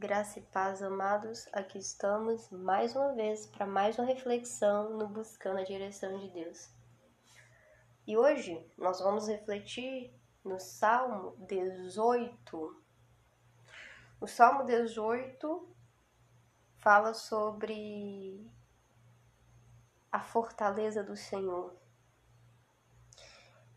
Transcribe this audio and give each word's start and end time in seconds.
Graça 0.00 0.38
e 0.38 0.42
paz, 0.42 0.82
amados, 0.82 1.46
aqui 1.52 1.76
estamos 1.76 2.48
mais 2.50 2.96
uma 2.96 3.12
vez 3.12 3.44
para 3.44 3.66
mais 3.66 3.98
uma 3.98 4.06
reflexão 4.06 4.96
no 4.96 5.06
Buscando 5.06 5.58
a 5.58 5.62
Direção 5.62 6.18
de 6.18 6.30
Deus. 6.30 6.70
E 8.06 8.16
hoje 8.16 8.66
nós 8.78 8.98
vamos 8.98 9.28
refletir 9.28 10.10
no 10.42 10.58
Salmo 10.58 11.36
18. 11.46 12.82
O 14.18 14.26
Salmo 14.26 14.64
18 14.64 15.68
fala 16.78 17.12
sobre 17.12 18.50
a 20.10 20.20
fortaleza 20.20 21.04
do 21.04 21.14
Senhor. 21.14 21.76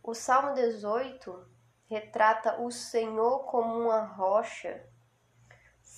O 0.02 0.14
Salmo 0.14 0.54
18 0.54 1.46
retrata 1.90 2.62
o 2.62 2.72
Senhor 2.72 3.40
como 3.40 3.78
uma 3.78 4.06
rocha 4.06 4.90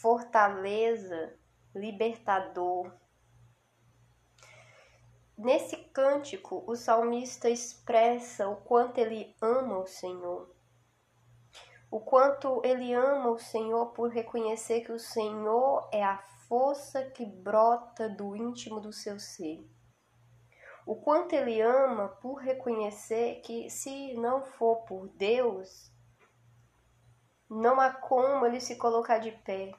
fortaleza, 0.02 1.38
libertador. 1.73 2.91
Nesse 5.38 5.76
cântico, 5.76 6.63
o 6.67 6.76
salmista 6.76 7.49
expressa 7.49 8.48
o 8.48 8.58
quanto 8.58 8.98
ele 9.00 9.36
ama 9.41 9.80
o 9.80 9.86
Senhor, 9.86 10.53
o 11.91 12.00
quanto 12.00 12.62
ele 12.63 12.94
ama 12.94 13.30
o 13.30 13.38
Senhor 13.38 13.88
por 13.94 14.09
reconhecer 14.09 14.81
que 14.81 14.91
o 14.91 15.00
Senhor 15.00 15.89
é 15.91 16.03
a 16.03 16.17
força 16.48 17.03
que 17.12 17.25
brota 17.25 18.09
do 18.09 18.36
íntimo 18.36 18.80
do 18.80 18.94
seu 18.94 19.20
ser. 19.20 19.70
O 20.86 20.95
quanto 20.95 21.34
ele 21.34 21.59
ama 21.62 22.09
por 22.09 22.36
reconhecer 22.36 23.41
que, 23.41 23.70
se 23.70 24.14
não 24.14 24.41
for 24.41 24.86
por 24.86 25.08
Deus, 25.09 25.91
não 27.50 27.80
há 27.80 27.91
como 27.91 28.45
ele 28.45 28.59
se 28.59 28.75
colocar 28.75 29.17
de 29.17 29.31
pé, 29.31 29.72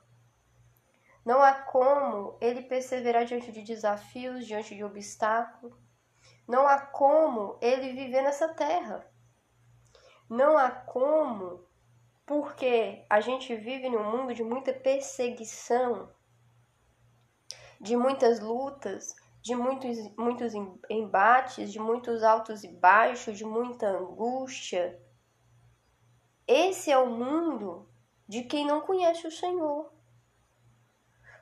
não 1.26 1.42
há 1.42 1.52
como 1.52 2.38
ele 2.40 2.62
perseverar 2.62 3.24
diante 3.24 3.50
de 3.50 3.62
desafios, 3.62 4.46
diante 4.46 4.76
de 4.76 4.84
obstáculos. 4.84 5.76
Não 6.46 6.68
há 6.68 6.78
como 6.78 7.58
ele 7.60 7.94
viver 7.94 8.22
nessa 8.22 8.54
terra. 8.54 9.04
Não 10.30 10.56
há 10.56 10.70
como, 10.70 11.66
porque 12.24 13.04
a 13.10 13.20
gente 13.20 13.56
vive 13.56 13.88
num 13.88 14.08
mundo 14.08 14.32
de 14.32 14.44
muita 14.44 14.72
perseguição, 14.72 16.08
de 17.80 17.96
muitas 17.96 18.38
lutas, 18.38 19.16
de 19.42 19.56
muitos, 19.56 19.98
muitos 20.16 20.52
embates, 20.88 21.72
de 21.72 21.80
muitos 21.80 22.22
altos 22.22 22.62
e 22.62 22.68
baixos, 22.68 23.36
de 23.36 23.44
muita 23.44 23.88
angústia. 23.88 24.96
Esse 26.46 26.92
é 26.92 26.98
o 26.98 27.10
mundo 27.10 27.88
de 28.28 28.44
quem 28.44 28.64
não 28.64 28.80
conhece 28.80 29.26
o 29.26 29.32
Senhor. 29.32 29.95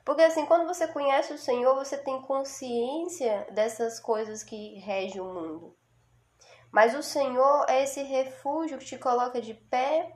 Porque 0.05 0.21
assim, 0.21 0.45
quando 0.45 0.67
você 0.67 0.87
conhece 0.87 1.33
o 1.33 1.37
Senhor, 1.37 1.73
você 1.73 1.97
tem 1.97 2.21
consciência 2.21 3.47
dessas 3.51 3.99
coisas 3.99 4.43
que 4.43 4.75
regem 4.75 5.19
o 5.19 5.33
mundo. 5.33 5.75
Mas 6.71 6.93
o 6.93 7.01
Senhor 7.01 7.65
é 7.67 7.83
esse 7.83 8.03
refúgio 8.03 8.77
que 8.77 8.85
te 8.85 8.99
coloca 8.99 9.41
de 9.41 9.55
pé, 9.55 10.15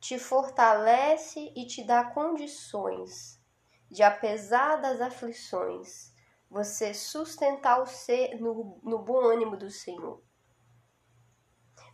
te 0.00 0.18
fortalece 0.18 1.52
e 1.54 1.64
te 1.64 1.84
dá 1.84 2.02
condições 2.10 3.40
de, 3.88 4.02
apesar 4.02 4.76
das 4.76 5.00
aflições, 5.00 6.12
você 6.50 6.92
sustentar 6.92 7.80
o 7.80 7.86
ser 7.86 8.40
no, 8.40 8.80
no 8.82 8.98
bom 8.98 9.20
ânimo 9.20 9.56
do 9.56 9.70
Senhor. 9.70 10.20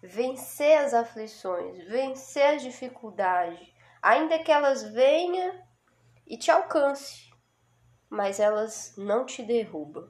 Vencer 0.02 0.78
as 0.78 0.94
aflições, 0.94 1.84
vencer 1.86 2.54
as 2.54 2.62
dificuldades, 2.62 3.74
ainda 4.00 4.38
que 4.38 4.52
elas 4.52 4.82
venham 4.82 5.62
e 6.26 6.38
te 6.38 6.50
alcance 6.50 7.25
mas 8.16 8.40
elas 8.40 8.94
não 8.96 9.26
te 9.26 9.42
derrubam. 9.42 10.08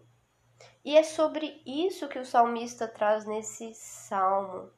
E 0.85 0.97
é 0.97 1.03
sobre 1.03 1.61
isso 1.67 2.09
que 2.09 2.21
o 2.21 2.25
salmista 2.25 2.86
traz 2.86 3.27
nesse 3.27 3.75
salmo. 3.75 4.70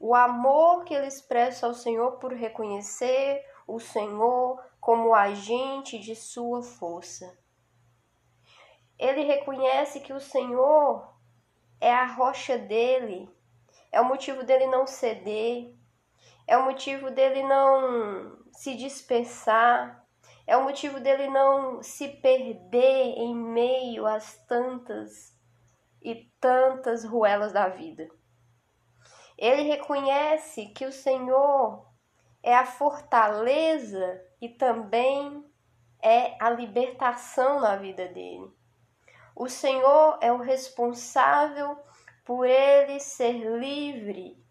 O 0.00 0.14
amor 0.14 0.84
que 0.84 0.94
ele 0.94 1.06
expressa 1.06 1.66
ao 1.66 1.74
Senhor 1.74 2.12
por 2.12 2.32
reconhecer 2.32 3.44
o 3.68 3.78
Senhor 3.78 4.58
como 4.80 5.14
agente 5.14 5.98
de 5.98 6.16
sua 6.16 6.62
força. 6.62 7.38
Ele 8.98 9.22
reconhece 9.22 10.00
que 10.00 10.14
o 10.14 10.20
Senhor 10.20 11.14
é 11.80 11.92
a 11.92 12.06
rocha 12.06 12.56
dele, 12.56 13.28
é 13.92 14.00
o 14.00 14.04
motivo 14.04 14.42
dele 14.42 14.66
não 14.66 14.86
ceder, 14.86 15.74
é 16.46 16.56
o 16.56 16.64
motivo 16.64 17.10
dele 17.10 17.42
não 17.42 18.38
se 18.52 18.74
dispersar, 18.74 20.01
é 20.46 20.56
o 20.56 20.64
motivo 20.64 21.00
dele 21.00 21.28
não 21.28 21.82
se 21.82 22.08
perder 22.08 23.14
em 23.16 23.34
meio 23.34 24.06
às 24.06 24.36
tantas 24.46 25.36
e 26.00 26.28
tantas 26.40 27.04
ruelas 27.04 27.52
da 27.52 27.68
vida. 27.68 28.08
Ele 29.38 29.62
reconhece 29.62 30.66
que 30.66 30.84
o 30.84 30.92
Senhor 30.92 31.86
é 32.42 32.54
a 32.54 32.66
fortaleza 32.66 34.20
e 34.40 34.48
também 34.48 35.44
é 36.02 36.36
a 36.40 36.50
libertação 36.50 37.60
na 37.60 37.76
vida 37.76 38.08
dele. 38.08 38.50
O 39.34 39.48
Senhor 39.48 40.18
é 40.20 40.32
o 40.32 40.38
responsável 40.38 41.78
por 42.24 42.44
ele 42.44 42.98
ser 42.98 43.32
livre 43.58 44.41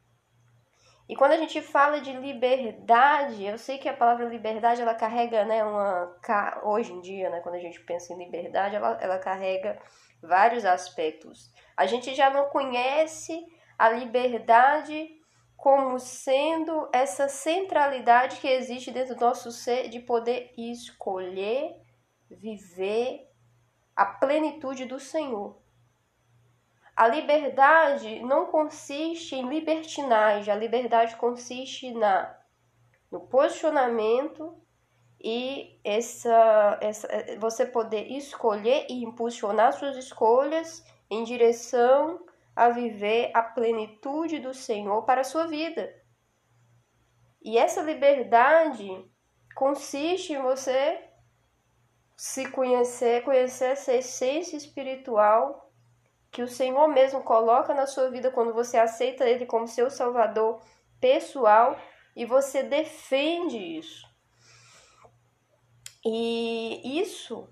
e 1.12 1.16
quando 1.18 1.34
a 1.34 1.38
gente 1.38 1.62
fala 1.62 2.00
de 2.00 2.14
liberdade, 2.14 3.44
eu 3.44 3.58
sei 3.58 3.78
que 3.78 3.90
a 3.90 3.94
palavra 3.94 4.30
liberdade 4.30 4.82
ela 4.82 4.96
carrega, 4.96 5.44
né, 5.44 5.62
uma 5.62 6.16
hoje 6.64 6.94
em 6.94 7.02
dia, 7.02 7.30
né, 7.30 7.42
quando 7.42 7.56
a 7.56 7.60
gente 7.60 7.82
pensa 7.82 8.14
em 8.14 8.18
liberdade, 8.18 8.78
ela, 8.78 8.98
ela 9.02 9.20
carrega 9.20 9.78
vários 10.24 10.64
aspectos. 10.64 11.52
A 11.76 11.86
gente 11.86 12.16
já 12.16 12.30
não 12.30 12.48
conhece 12.48 13.46
a 13.78 13.90
liberdade 13.90 15.10
como 15.58 16.00
sendo 16.00 16.90
essa 16.94 17.28
centralidade 17.28 18.38
que 18.38 18.48
existe 18.48 18.90
dentro 18.90 19.14
do 19.14 19.20
nosso 19.20 19.52
ser 19.52 19.90
de 19.90 20.00
poder 20.00 20.54
escolher 20.58 21.76
viver 22.30 23.28
a 23.94 24.06
plenitude 24.06 24.86
do 24.86 24.98
Senhor. 24.98 25.61
A 27.02 27.08
liberdade 27.08 28.20
não 28.20 28.46
consiste 28.46 29.34
em 29.34 29.50
libertinagem, 29.50 30.54
a 30.54 30.56
liberdade 30.56 31.16
consiste 31.16 31.92
na 31.92 32.38
no 33.10 33.22
posicionamento 33.22 34.56
e 35.20 35.80
essa, 35.84 36.78
essa 36.80 37.08
você 37.40 37.66
poder 37.66 38.04
escolher 38.12 38.86
e 38.88 39.04
impulsionar 39.04 39.74
suas 39.74 39.98
escolhas 39.98 40.86
em 41.10 41.24
direção 41.24 42.24
a 42.56 42.70
viver 42.70 43.32
a 43.34 43.42
plenitude 43.42 44.38
do 44.38 44.54
Senhor 44.54 45.02
para 45.02 45.22
a 45.22 45.24
sua 45.24 45.48
vida. 45.48 45.92
E 47.42 47.58
essa 47.58 47.82
liberdade 47.82 49.12
consiste 49.56 50.34
em 50.34 50.42
você 50.44 51.04
se 52.16 52.48
conhecer, 52.52 53.24
conhecer 53.24 53.72
essa 53.72 53.92
essência 53.92 54.56
espiritual 54.56 55.71
que 56.32 56.42
o 56.42 56.48
Senhor 56.48 56.88
mesmo 56.88 57.22
coloca 57.22 57.74
na 57.74 57.86
sua 57.86 58.10
vida 58.10 58.32
quando 58.32 58.54
você 58.54 58.78
aceita 58.78 59.28
Ele 59.28 59.46
como 59.46 59.68
seu 59.68 59.90
Salvador 59.90 60.62
pessoal 61.00 61.78
e 62.16 62.26
você 62.26 62.64
defende 62.64 63.58
isso. 63.58 64.10
E 66.06 67.00
isso, 67.00 67.48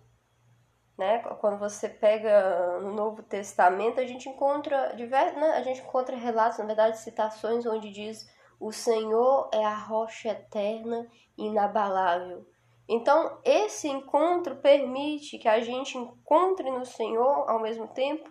né, 0.97 1.19
quando 1.39 1.59
você 1.59 1.89
pega 1.89 2.79
no 2.79 2.93
Novo 2.93 3.21
Testamento, 3.21 3.99
a 3.99 4.05
gente 4.05 4.27
encontra 4.27 4.93
né, 4.95 5.53
a 5.55 5.61
gente 5.61 5.81
encontra 5.81 6.15
relatos, 6.15 6.57
na 6.57 6.65
verdade, 6.65 6.99
citações 6.99 7.65
onde 7.65 7.91
diz: 7.91 8.27
"O 8.59 8.71
Senhor 8.71 9.49
é 9.53 9.63
a 9.63 9.75
rocha 9.75 10.29
eterna 10.29 11.07
e 11.37 11.45
inabalável". 11.45 12.45
Então, 12.87 13.39
esse 13.43 13.87
encontro 13.87 14.55
permite 14.55 15.37
que 15.37 15.47
a 15.47 15.59
gente 15.59 15.95
encontre 15.95 16.71
no 16.71 16.85
Senhor 16.85 17.47
ao 17.47 17.59
mesmo 17.61 17.87
tempo 17.89 18.27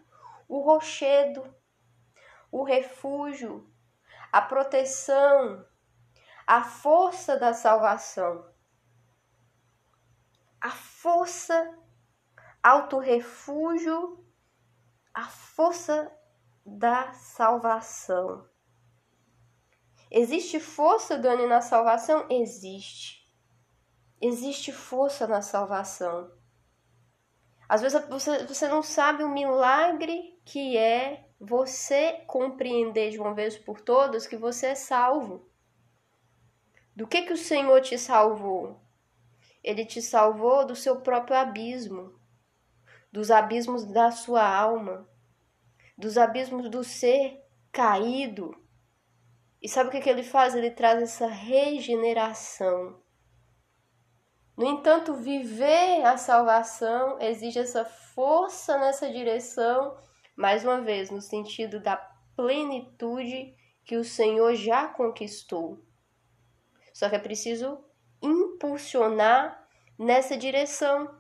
o 0.49 0.61
rochedo, 0.61 1.55
o 2.51 2.65
refúgio, 2.65 3.71
a 4.33 4.41
proteção, 4.41 5.65
a 6.47 6.65
força 6.65 7.37
da 7.37 7.53
salvação. 7.53 8.49
A 10.61 10.71
força, 10.71 11.79
auto-refúgio, 12.63 14.25
a 15.15 15.29
força 15.29 16.11
da 16.65 17.13
salvação. 17.13 18.49
Existe 20.11 20.59
força, 20.59 21.19
Dani, 21.19 21.47
na 21.47 21.61
salvação? 21.61 22.27
Existe. 22.31 23.29
Existe 24.21 24.73
força 24.73 25.27
na 25.27 25.43
salvação. 25.43 26.33
Às 27.69 27.83
vezes 27.83 28.03
você, 28.09 28.47
você 28.47 28.67
não 28.67 28.83
sabe 28.83 29.23
o 29.23 29.29
milagre 29.29 30.38
que 30.49 30.77
é 30.77 31.29
você 31.41 32.25
compreender 32.27 33.11
de 33.11 33.19
uma 33.19 33.35
vez 33.35 33.57
por 33.57 33.81
todas 33.81 34.27
que 34.27 34.37
você 34.37 34.69
é 34.69 34.75
salvo. 34.75 35.49
Do 36.95 37.07
que 37.07 37.23
que 37.23 37.33
o 37.33 37.37
Senhor 37.37 37.81
te 37.81 37.99
salvou? 37.99 38.81
ele 39.63 39.85
te 39.85 40.01
salvou 40.01 40.65
do 40.65 40.75
seu 40.75 41.01
próprio 41.01 41.37
abismo, 41.37 42.19
dos 43.13 43.31
abismos 43.31 43.85
da 43.85 44.11
sua 44.11 44.43
alma, 44.43 45.07
dos 45.97 46.17
abismos 46.17 46.71
do 46.71 46.85
ser 46.85 47.45
caído. 47.73 48.55
E 49.61 49.69
sabe 49.69 49.89
o 49.89 49.93
que, 49.93 50.01
que 50.01 50.09
ele 50.09 50.23
faz? 50.23 50.55
Ele 50.55 50.71
traz 50.71 51.03
essa 51.03 51.27
regeneração. 51.27 52.99
No 54.57 54.65
entanto, 54.65 55.15
viver 55.15 56.03
a 56.05 56.17
salvação 56.17 57.21
exige 57.21 57.59
essa 57.59 57.85
força 57.85 58.79
nessa 58.79 59.11
direção, 59.11 59.97
mais 60.39 60.63
uma 60.63 60.81
vez, 60.81 61.11
no 61.11 61.21
sentido 61.21 61.81
da 61.81 61.97
plenitude 62.37 63.53
que 63.85 63.97
o 63.97 64.05
Senhor 64.05 64.55
já 64.55 64.87
conquistou. 64.87 65.83
Só 66.95 67.09
que 67.09 67.17
é 67.17 67.19
preciso 67.19 67.85
impulsionar 68.23 69.69
nessa 69.99 70.37
direção. 70.37 71.13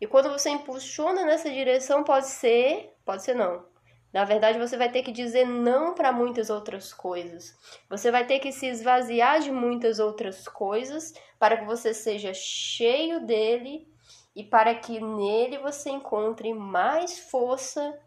E 0.00 0.06
quando 0.06 0.30
você 0.30 0.48
impulsiona 0.48 1.26
nessa 1.26 1.50
direção, 1.50 2.02
pode 2.02 2.28
ser, 2.28 2.96
pode 3.04 3.22
ser 3.22 3.34
não. 3.34 3.66
Na 4.10 4.24
verdade, 4.24 4.58
você 4.58 4.74
vai 4.74 4.90
ter 4.90 5.02
que 5.02 5.12
dizer 5.12 5.44
não 5.46 5.94
para 5.94 6.10
muitas 6.10 6.48
outras 6.48 6.94
coisas. 6.94 7.54
Você 7.90 8.10
vai 8.10 8.26
ter 8.26 8.38
que 8.38 8.52
se 8.52 8.66
esvaziar 8.66 9.40
de 9.40 9.52
muitas 9.52 9.98
outras 9.98 10.48
coisas 10.48 11.12
para 11.38 11.58
que 11.58 11.66
você 11.66 11.92
seja 11.92 12.32
cheio 12.32 13.20
dele 13.20 13.86
e 14.34 14.42
para 14.42 14.74
que 14.74 14.98
nele 14.98 15.58
você 15.58 15.90
encontre 15.90 16.54
mais 16.54 17.18
força 17.18 18.00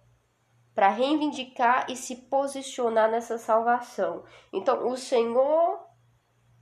para 0.73 0.89
reivindicar 0.89 1.85
e 1.89 1.95
se 1.95 2.15
posicionar 2.15 3.09
nessa 3.09 3.37
salvação. 3.37 4.23
Então, 4.51 4.87
o 4.87 4.97
Senhor 4.97 5.79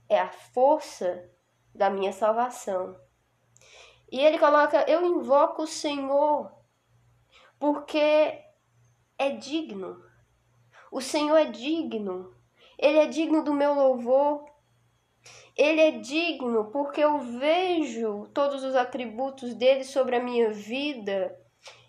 é 0.08 0.20
a 0.20 0.30
força 0.30 1.30
da 1.74 1.88
minha 1.88 2.12
salvação. 2.12 2.96
E 4.10 4.20
ele 4.20 4.38
coloca: 4.38 4.84
Eu 4.88 5.04
invoco 5.06 5.62
o 5.62 5.66
Senhor, 5.66 6.52
porque 7.58 8.38
é 9.18 9.30
digno. 9.30 10.04
O 10.90 11.00
Senhor 11.00 11.36
é 11.36 11.46
digno. 11.46 12.34
Ele 12.78 12.98
é 12.98 13.06
digno 13.06 13.42
do 13.42 13.54
meu 13.54 13.72
louvor. 13.72 14.44
Ele 15.56 15.80
é 15.80 15.90
digno 15.92 16.70
porque 16.70 17.00
eu 17.00 17.18
vejo 17.18 18.28
todos 18.34 18.64
os 18.64 18.74
atributos 18.74 19.54
dele 19.54 19.84
sobre 19.84 20.16
a 20.16 20.22
minha 20.22 20.50
vida. 20.50 21.38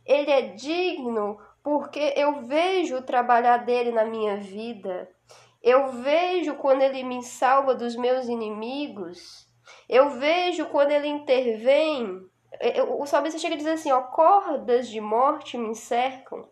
Ele 0.06 0.30
é 0.30 0.42
digno 0.54 1.40
porque 1.63 2.13
eu 2.18 2.42
vejo 2.42 2.98
o 2.98 3.01
trabalhar 3.01 3.57
dele 3.57 3.92
na 3.92 4.04
minha 4.04 4.38
vida. 4.38 5.10
Eu 5.62 5.88
vejo 5.88 6.56
quando 6.56 6.81
ele 6.81 7.04
me 7.04 7.24
salva 7.24 7.74
dos 7.74 7.95
meus 7.95 8.27
inimigos. 8.27 9.48
Eu 9.88 10.10
vejo 10.10 10.65
quando 10.65 10.92
ele 10.92 11.07
intervém. 11.07 12.21
O 13.00 13.06
salmista 13.06 13.39
chega 13.39 13.56
a 13.56 13.57
dizer 13.57 13.71
assim: 13.71 13.92
ó, 13.92 14.01
cordas 14.01 14.89
de 14.89 15.00
morte 15.00 15.57
me 15.57 15.74
cercam. 15.74 16.48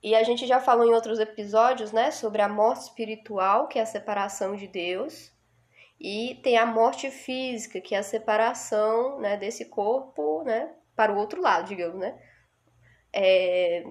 E 0.00 0.14
a 0.14 0.22
gente 0.22 0.46
já 0.46 0.60
falou 0.60 0.86
em 0.86 0.94
outros 0.94 1.18
episódios, 1.18 1.90
né, 1.90 2.12
sobre 2.12 2.40
a 2.40 2.48
morte 2.48 2.82
espiritual, 2.82 3.66
que 3.66 3.80
é 3.80 3.82
a 3.82 3.86
separação 3.86 4.54
de 4.54 4.68
Deus, 4.68 5.32
e 5.98 6.38
tem 6.40 6.56
a 6.56 6.64
morte 6.64 7.10
física, 7.10 7.80
que 7.80 7.96
é 7.96 7.98
a 7.98 8.02
separação, 8.04 9.18
né, 9.18 9.36
desse 9.36 9.64
corpo, 9.64 10.44
né, 10.44 10.72
para 10.94 11.12
o 11.12 11.16
outro 11.16 11.42
lado, 11.42 11.66
digamos, 11.66 11.98
né. 11.98 12.16
É... 13.12 13.84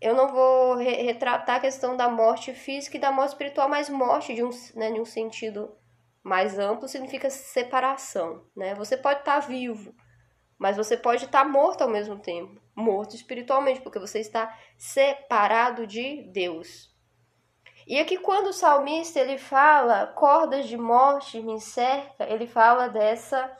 Eu 0.00 0.14
não 0.14 0.28
vou 0.28 0.74
re 0.76 1.02
retratar 1.02 1.56
a 1.56 1.60
questão 1.60 1.96
da 1.96 2.08
morte 2.08 2.52
física 2.52 2.96
e 2.96 3.00
da 3.00 3.12
morte 3.12 3.30
espiritual, 3.30 3.68
mas 3.68 3.88
morte 3.88 4.34
de 4.34 4.42
um, 4.42 4.50
né, 4.74 4.90
de 4.90 5.00
um 5.00 5.04
sentido 5.04 5.76
mais 6.22 6.58
amplo 6.58 6.88
significa 6.88 7.30
separação, 7.30 8.44
né? 8.56 8.74
Você 8.74 8.96
pode 8.96 9.20
estar 9.20 9.40
vivo, 9.40 9.94
mas 10.58 10.76
você 10.76 10.96
pode 10.96 11.24
estar 11.24 11.44
morto 11.44 11.82
ao 11.82 11.88
mesmo 11.88 12.18
tempo, 12.18 12.60
morto 12.74 13.16
espiritualmente, 13.16 13.80
porque 13.80 13.98
você 13.98 14.20
está 14.20 14.56
separado 14.78 15.86
de 15.86 16.22
Deus. 16.32 16.92
E 17.86 17.98
aqui 17.98 18.18
quando 18.18 18.48
o 18.48 18.52
salmista 18.52 19.18
ele 19.18 19.38
fala 19.38 20.06
cordas 20.06 20.68
de 20.68 20.76
morte 20.76 21.40
me 21.40 21.60
cerca, 21.60 22.24
ele 22.24 22.46
fala 22.46 22.88
dessa 22.88 23.56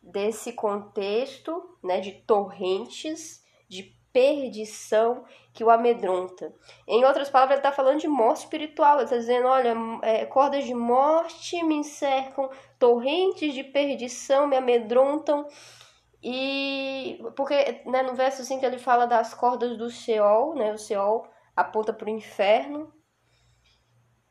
desse 0.00 0.52
contexto, 0.52 1.76
né, 1.84 2.00
de 2.00 2.12
torrentes, 2.22 3.44
de 3.68 3.98
perdição 4.12 5.24
que 5.52 5.62
o 5.62 5.70
amedronta. 5.70 6.52
Em 6.86 7.04
outras 7.04 7.28
palavras, 7.28 7.58
ele 7.58 7.66
está 7.66 7.72
falando 7.72 8.00
de 8.00 8.08
morte 8.08 8.40
espiritual. 8.40 8.96
Ele 8.96 9.04
está 9.04 9.16
dizendo: 9.16 9.48
olha, 9.48 9.74
é, 10.02 10.24
cordas 10.26 10.64
de 10.64 10.74
morte 10.74 11.62
me 11.62 11.84
cercam, 11.84 12.50
torrentes 12.78 13.54
de 13.54 13.64
perdição 13.64 14.46
me 14.46 14.56
amedrontam. 14.56 15.46
E 16.22 17.20
porque 17.36 17.82
né, 17.86 18.02
no 18.02 18.14
verso 18.14 18.44
5 18.44 18.64
ele 18.64 18.78
fala 18.78 19.06
das 19.06 19.34
cordas 19.34 19.76
do 19.76 19.88
Seol, 19.88 20.54
né? 20.54 20.72
O 20.72 20.78
Seol 20.78 21.26
aponta 21.54 21.92
para 21.92 22.06
o 22.06 22.10
inferno. 22.10 22.92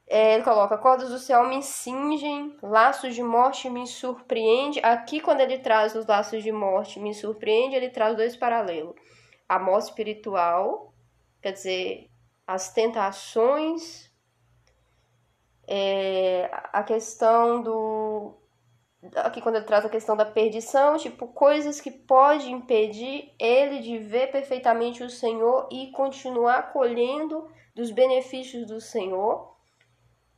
É, 0.09 0.35
ele 0.35 0.43
coloca: 0.43 0.77
cordas 0.77 1.09
do 1.09 1.19
Seol 1.19 1.47
me 1.47 1.61
cingem, 1.61 2.57
laços 2.61 3.15
de 3.15 3.23
morte 3.23 3.69
me 3.69 3.85
surpreende. 3.85 4.79
Aqui, 4.83 5.19
quando 5.19 5.41
ele 5.41 5.59
traz 5.59 5.95
os 5.95 6.05
laços 6.05 6.43
de 6.43 6.51
morte 6.51 6.99
me 6.99 7.13
surpreende, 7.13 7.75
ele 7.75 7.89
traz 7.89 8.15
dois 8.15 8.35
paralelos: 8.35 8.95
a 9.47 9.59
morte 9.59 9.85
espiritual, 9.85 10.93
quer 11.41 11.53
dizer, 11.53 12.09
as 12.45 12.73
tentações, 12.73 14.11
é, 15.67 16.49
a 16.71 16.83
questão 16.83 17.61
do 17.61 18.35
aqui 19.15 19.41
quando 19.41 19.55
ele 19.55 19.65
traz 19.65 19.85
a 19.85 19.89
questão 19.89 20.17
da 20.17 20.25
perdição, 20.25 20.97
tipo, 20.97 21.27
coisas 21.27 21.79
que 21.79 21.91
pode 21.91 22.51
impedir 22.51 23.31
ele 23.39 23.79
de 23.79 23.97
ver 23.97 24.31
perfeitamente 24.31 25.03
o 25.03 25.09
Senhor 25.09 25.67
e 25.71 25.91
continuar 25.91 26.73
colhendo 26.73 27.47
dos 27.75 27.91
benefícios 27.91 28.65
do 28.65 28.81
Senhor 28.81 29.55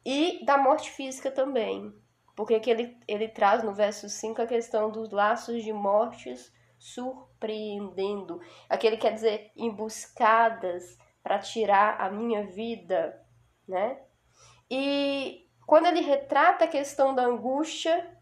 e 0.06 0.44
da 0.46 0.58
morte 0.58 0.92
física 0.92 1.32
também. 1.32 1.94
Porque 2.36 2.56
aqui 2.56 2.70
ele, 2.70 2.98
ele 3.08 3.28
traz 3.28 3.64
no 3.64 3.74
verso 3.74 4.10
5 4.10 4.42
a 4.42 4.48
questão 4.48 4.90
dos 4.90 5.10
laços 5.10 5.64
de 5.64 5.74
mortes 5.74 6.52
surpreendendo. 6.80 8.42
Aqui 8.68 8.88
ele 8.88 8.98
quer 8.98 9.14
dizer 9.14 9.52
emboscadas 9.56 10.98
para 11.22 11.38
tirar 11.38 12.00
a 12.02 12.10
minha 12.10 12.46
vida, 12.48 13.22
né? 13.68 14.02
E 14.72 15.48
quando 15.68 15.88
ele 15.88 16.02
retrata 16.02 16.66
a 16.66 16.70
questão 16.70 17.14
da 17.14 17.24
angústia, 17.24 18.18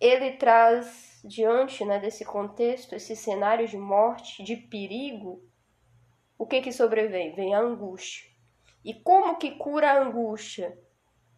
ele 0.00 0.32
traz 0.32 1.20
diante 1.24 1.84
né, 1.84 1.98
desse 1.98 2.24
contexto, 2.24 2.94
esse 2.94 3.16
cenário 3.16 3.66
de 3.66 3.76
morte, 3.76 4.44
de 4.44 4.56
perigo, 4.56 5.42
o 6.38 6.46
que 6.46 6.60
que 6.60 6.72
sobrevém? 6.72 7.34
Vem 7.34 7.54
a 7.54 7.60
angústia. 7.60 8.30
E 8.84 8.94
como 8.94 9.38
que 9.38 9.52
cura 9.52 9.90
a 9.90 10.02
angústia? 10.02 10.78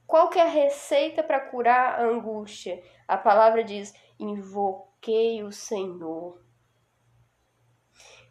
Qual 0.08 0.30
que 0.30 0.38
é 0.38 0.42
a 0.42 0.46
receita 0.46 1.22
para 1.22 1.38
curar 1.38 2.00
a 2.00 2.02
angústia? 2.02 2.82
A 3.06 3.18
palavra 3.18 3.62
diz: 3.62 3.92
invoquei 4.18 5.44
o 5.44 5.52
Senhor. 5.52 6.42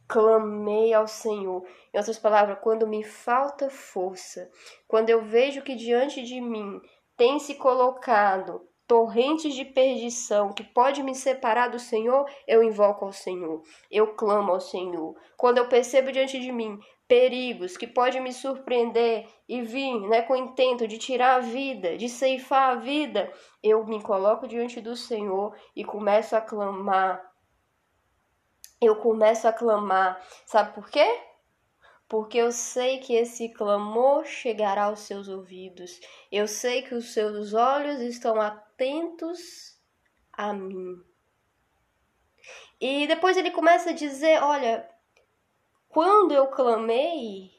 Clamei 0.07 0.91
ao 0.91 1.07
Senhor. 1.07 1.63
Em 1.93 1.98
outras 1.98 2.17
palavras, 2.17 2.57
quando 2.63 2.88
me 2.88 3.03
falta 3.03 3.69
força, 3.69 4.50
quando 4.88 5.12
eu 5.12 5.22
vejo 5.22 5.62
que 5.62 5.75
diante 5.75 6.24
de 6.24 6.41
mim 6.41 6.81
tem 7.15 7.38
se 7.38 7.53
colocado 7.53 8.67
torrentes 8.88 9.53
de 9.53 9.65
perdição 9.65 10.53
que 10.53 10.63
pode 10.63 11.03
me 11.03 11.13
separar 11.13 11.67
do 11.67 11.77
Senhor, 11.77 12.27
eu 12.48 12.63
invoco 12.63 13.05
ao 13.05 13.12
Senhor, 13.12 13.62
eu 13.91 14.15
clamo 14.15 14.53
ao 14.53 14.60
Senhor. 14.60 15.15
Quando 15.36 15.60
eu 15.60 15.67
percebo 15.67 16.12
diante 16.12 16.39
de 16.39 16.51
mim 16.51 16.79
perigos 17.07 17.77
que 17.77 17.87
pode 17.87 18.19
me 18.19 18.33
surpreender 18.33 19.27
e 19.47 19.61
vir, 19.61 20.01
né, 20.09 20.21
com 20.23 20.33
o 20.33 20.37
intento 20.37 20.87
de 20.87 20.97
tirar 20.97 21.35
a 21.35 21.39
vida, 21.39 21.97
de 21.97 22.09
ceifar 22.09 22.71
a 22.71 22.75
vida, 22.75 23.31
eu 23.63 23.85
me 23.85 24.01
coloco 24.01 24.47
diante 24.47 24.81
do 24.81 24.95
Senhor 24.95 25.55
e 25.75 25.83
começo 25.83 26.35
a 26.35 26.41
clamar. 26.41 27.23
Eu 28.81 28.97
começo 28.97 29.47
a 29.47 29.53
clamar. 29.53 30.21
Sabe 30.45 30.73
por 30.73 30.89
quê? 30.89 31.05
porque 32.07 32.37
eu 32.37 32.51
sei 32.51 32.99
que 32.99 33.13
esse 33.13 33.49
clamor 33.49 34.25
chegará 34.25 34.85
aos 34.85 35.01
seus 35.01 35.27
ouvidos. 35.27 35.99
Eu 36.31 36.47
sei 36.47 36.81
que 36.81 36.95
os 36.95 37.13
seus 37.13 37.53
olhos 37.53 38.01
estão 38.01 38.39
atentos 38.39 39.77
a 40.31 40.53
mim. 40.53 41.03
E 42.79 43.07
depois 43.07 43.35
ele 43.35 43.51
começa 43.51 43.89
a 43.89 43.93
dizer: 43.93 44.41
Olha, 44.41 44.87
quando 45.97 46.31
eu 46.31 46.45
clamei, 46.45 47.57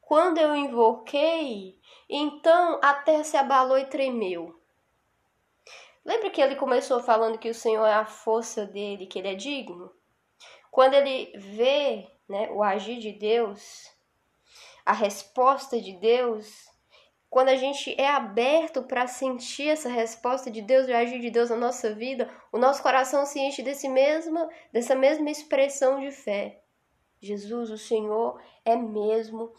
quando 0.00 0.38
eu 0.38 0.56
invoquei, 0.56 1.78
então 2.10 2.80
a 2.82 2.92
terra 2.94 3.22
se 3.22 3.36
abalou 3.36 3.78
e 3.78 3.86
tremeu. 3.86 4.60
Lembra 6.04 6.30
que 6.30 6.42
ele 6.42 6.56
começou 6.56 7.00
falando 7.00 7.38
que 7.38 7.48
o 7.48 7.54
Senhor 7.54 7.86
é 7.86 7.92
a 7.92 8.04
força 8.04 8.66
dele, 8.66 9.06
que 9.06 9.20
ele 9.20 9.28
é 9.28 9.34
digno? 9.36 9.92
Quando 10.68 10.94
ele 10.94 11.30
vê 11.36 12.10
né, 12.28 12.50
o 12.50 12.60
agir 12.60 12.98
de 12.98 13.12
Deus, 13.12 13.88
a 14.84 14.92
resposta 14.92 15.80
de 15.80 15.92
Deus, 15.92 16.68
quando 17.30 17.50
a 17.50 17.56
gente 17.56 17.94
é 17.96 18.08
aberto 18.08 18.82
para 18.82 19.06
sentir 19.06 19.68
essa 19.68 19.88
resposta 19.88 20.50
de 20.50 20.60
Deus 20.60 20.88
e 20.88 20.92
agir 20.92 21.20
de 21.20 21.30
Deus 21.30 21.50
na 21.50 21.56
nossa 21.56 21.94
vida, 21.94 22.28
o 22.50 22.58
nosso 22.58 22.82
coração 22.82 23.24
se 23.24 23.38
enche 23.38 23.62
desse 23.62 23.88
mesma, 23.88 24.50
dessa 24.72 24.96
mesma 24.96 25.30
expressão 25.30 26.00
de 26.00 26.10
fé. 26.10 26.63
Jesus, 27.24 27.70
o 27.70 27.78
Senhor 27.78 28.40
é 28.64 28.76
mesmo, 28.76 29.54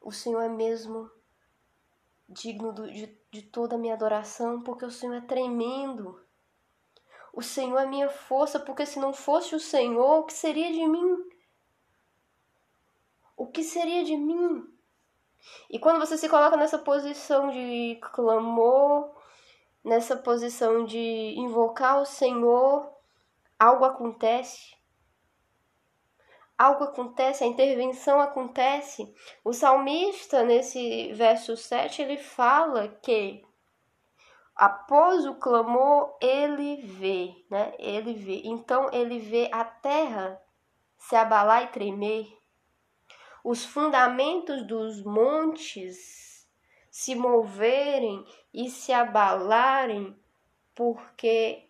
o 0.00 0.12
Senhor 0.12 0.42
é 0.42 0.48
mesmo 0.48 1.10
digno 2.28 2.72
de, 2.72 3.18
de 3.30 3.42
toda 3.42 3.74
a 3.74 3.78
minha 3.78 3.94
adoração, 3.94 4.62
porque 4.62 4.84
o 4.84 4.90
Senhor 4.90 5.14
é 5.14 5.20
tremendo. 5.22 6.20
O 7.32 7.42
Senhor 7.42 7.78
é 7.78 7.86
minha 7.86 8.10
força, 8.10 8.60
porque 8.60 8.84
se 8.84 8.98
não 8.98 9.12
fosse 9.12 9.54
o 9.54 9.60
Senhor, 9.60 10.18
o 10.18 10.24
que 10.24 10.34
seria 10.34 10.70
de 10.70 10.86
mim? 10.86 11.30
O 13.36 13.46
que 13.46 13.62
seria 13.62 14.04
de 14.04 14.16
mim? 14.16 14.66
E 15.70 15.78
quando 15.78 15.98
você 15.98 16.18
se 16.18 16.28
coloca 16.28 16.56
nessa 16.56 16.78
posição 16.78 17.50
de 17.50 17.98
clamor, 18.12 19.10
nessa 19.82 20.16
posição 20.16 20.84
de 20.84 21.34
invocar 21.38 22.00
o 22.00 22.04
Senhor, 22.04 22.92
algo 23.58 23.84
acontece. 23.84 24.74
Algo 26.60 26.84
acontece, 26.84 27.42
a 27.42 27.46
intervenção 27.46 28.20
acontece. 28.20 29.14
O 29.42 29.52
salmista, 29.52 30.42
nesse 30.42 31.10
verso 31.14 31.56
7, 31.56 32.02
ele 32.02 32.18
fala 32.18 32.88
que 33.02 33.42
após 34.54 35.24
o 35.24 35.36
clamor, 35.36 36.18
ele 36.20 36.82
vê, 36.82 37.34
né? 37.48 37.72
Ele 37.78 38.12
vê. 38.12 38.42
Então, 38.44 38.90
ele 38.92 39.18
vê 39.18 39.48
a 39.50 39.64
terra 39.64 40.38
se 40.98 41.16
abalar 41.16 41.62
e 41.62 41.68
tremer 41.68 42.40
os 43.42 43.64
fundamentos 43.64 44.66
dos 44.66 45.02
montes 45.02 46.46
se 46.90 47.14
moverem 47.14 48.24
e 48.52 48.68
se 48.68 48.92
abalarem 48.92 50.14
porque 50.74 51.68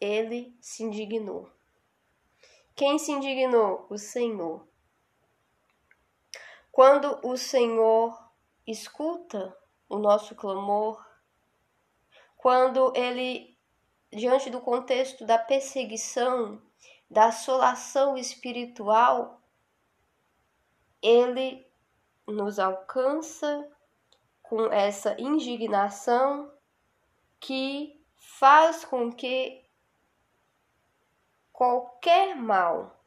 ele 0.00 0.56
se 0.60 0.82
indignou. 0.82 1.51
Quem 2.74 2.98
se 2.98 3.12
indignou? 3.12 3.86
O 3.90 3.98
Senhor. 3.98 4.66
Quando 6.70 7.20
o 7.22 7.36
Senhor 7.36 8.18
escuta 8.66 9.56
o 9.88 9.98
nosso 9.98 10.34
clamor, 10.34 11.04
quando 12.36 12.92
ele, 12.96 13.58
diante 14.10 14.48
do 14.48 14.60
contexto 14.60 15.26
da 15.26 15.38
perseguição, 15.38 16.62
da 17.10 17.26
assolação 17.26 18.16
espiritual, 18.16 19.42
ele 21.02 21.66
nos 22.26 22.58
alcança 22.58 23.70
com 24.42 24.66
essa 24.72 25.14
indignação 25.20 26.50
que 27.38 28.02
faz 28.16 28.84
com 28.84 29.12
que 29.12 29.61
qualquer 31.52 32.34
mal 32.34 32.98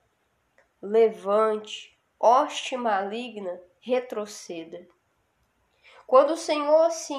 levante, 0.81 1.97
hoste 2.19 2.77
maligna, 2.77 3.59
retroceda. 3.79 4.87
Quando 6.05 6.31
o 6.31 6.37
Senhor 6.37 6.91
se 6.91 7.15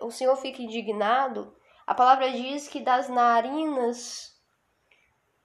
o 0.00 0.10
Senhor 0.10 0.36
fica 0.36 0.62
indignado, 0.62 1.56
a 1.86 1.94
palavra 1.94 2.30
diz 2.30 2.68
que 2.68 2.80
das 2.80 3.08
narinas 3.08 4.40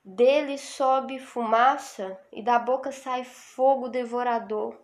dele 0.03 0.57
sobe 0.57 1.19
fumaça 1.19 2.19
e 2.31 2.43
da 2.43 2.57
boca 2.57 2.91
sai 2.91 3.23
fogo 3.23 3.89
devorador, 3.89 4.79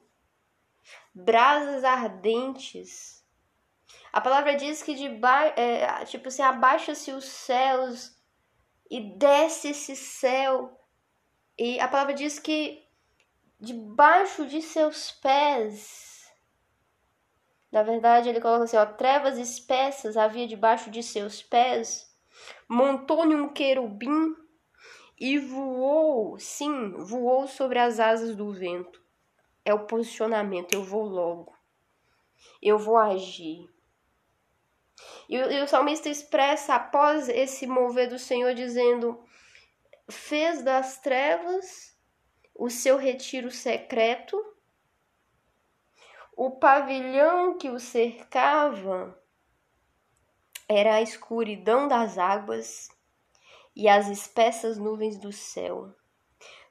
brasas 1.13 1.83
ardentes. 1.83 3.24
A 4.12 4.21
palavra 4.21 4.55
diz 4.55 4.81
que 4.81 4.95
de. 4.95 5.07
É, 5.55 6.05
tipo 6.05 6.27
assim, 6.29 6.41
abaixa-se 6.41 7.12
os 7.12 7.25
céus 7.25 8.16
e 8.89 9.01
desce 9.17 9.70
esse 9.70 9.96
céu. 9.96 10.79
E 11.58 11.79
a 11.79 11.88
palavra 11.88 12.13
diz 12.13 12.39
que 12.39 12.84
debaixo 13.60 14.46
de 14.46 14.62
seus 14.62 15.12
pés, 15.12 16.32
na 17.72 17.84
verdade 17.84 18.29
ele 18.29 18.41
coloca 18.41 18.65
assim, 18.65 18.77
ó, 18.77 18.86
trevas 18.86 19.38
espessas 19.38 20.15
havia 20.15 20.48
debaixo 20.48 20.91
de 20.91 21.01
seus 21.01 21.41
pés, 21.41 22.08
montou-lhe 22.70 23.36
um 23.36 23.50
querubim 23.50 24.36
e 25.20 25.39
voou, 25.39 26.38
sim, 26.39 26.91
voou 26.91 27.48
sobre 27.48 27.79
as 27.79 28.00
asas 28.00 28.36
do 28.36 28.53
vento. 28.53 29.01
É 29.65 29.74
o 29.74 29.86
posicionamento, 29.86 30.74
eu 30.74 30.84
vou 30.84 31.03
logo. 31.03 31.58
Eu 32.62 32.77
vou 32.77 32.98
agir. 32.98 33.67
E, 35.29 35.36
e 35.36 35.62
o 35.62 35.67
salmista 35.67 36.10
expressa 36.10 36.75
após 36.75 37.27
esse 37.29 37.67
mover 37.67 38.10
do 38.10 38.17
Senhor 38.17 38.53
dizendo: 38.53 39.24
fez 40.10 40.62
das 40.63 41.00
trevas 41.00 41.96
o 42.55 42.69
seu 42.69 42.98
retiro 42.98 43.51
secreto, 43.51 44.41
o 46.36 46.51
pavilhão 46.51 47.57
que 47.57 47.69
o 47.69 47.79
cercava 47.79 49.19
era 50.67 50.96
a 50.96 51.01
escuridão 51.01 51.88
das 51.88 52.17
águas 52.17 52.89
e 53.75 53.88
as 53.88 54.07
espessas 54.07 54.77
nuvens 54.77 55.17
do 55.17 55.31
céu, 55.31 55.93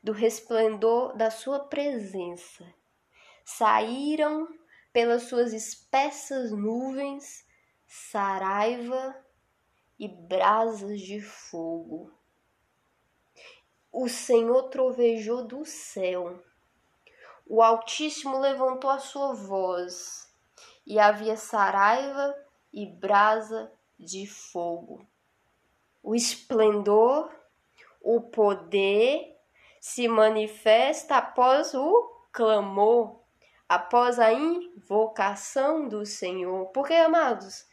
do 0.02 0.12
resplendor 0.12 1.16
da 1.16 1.30
sua 1.30 1.60
presença, 1.60 2.66
saíram 3.44 4.48
pelas 4.92 5.24
suas 5.24 5.52
espessas 5.52 6.50
nuvens 6.50 7.45
saraiva 8.10 9.16
e 9.98 10.08
brasas 10.08 11.00
de 11.00 11.20
fogo. 11.20 12.12
O 13.92 14.08
Senhor 14.08 14.64
trovejou 14.64 15.44
do 15.44 15.64
céu. 15.64 16.42
O 17.46 17.62
Altíssimo 17.62 18.38
levantou 18.38 18.90
a 18.90 18.98
sua 18.98 19.32
voz, 19.32 20.32
e 20.86 20.98
havia 20.98 21.36
saraiva 21.36 22.36
e 22.72 22.86
brasa 22.86 23.72
de 23.98 24.26
fogo 24.26 25.06
o 26.06 26.14
esplendor, 26.14 27.28
o 28.00 28.20
poder 28.20 29.36
se 29.80 30.06
manifesta 30.06 31.16
após 31.16 31.74
o 31.74 32.22
clamor, 32.30 33.18
após 33.68 34.20
a 34.20 34.32
invocação 34.32 35.88
do 35.88 36.06
Senhor. 36.06 36.66
Porque, 36.66 36.94
amados, 36.94 37.66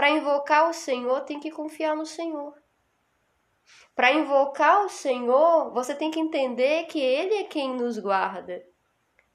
para 0.00 0.08
invocar 0.08 0.66
o 0.66 0.72
Senhor 0.72 1.20
tem 1.26 1.38
que 1.38 1.50
confiar 1.50 1.94
no 1.94 2.06
Senhor. 2.06 2.56
Para 3.94 4.10
invocar 4.10 4.82
o 4.86 4.88
Senhor, 4.88 5.74
você 5.74 5.94
tem 5.94 6.10
que 6.10 6.18
entender 6.18 6.86
que 6.86 6.98
Ele 6.98 7.34
é 7.34 7.44
quem 7.44 7.74
nos 7.74 7.98
guarda, 7.98 8.66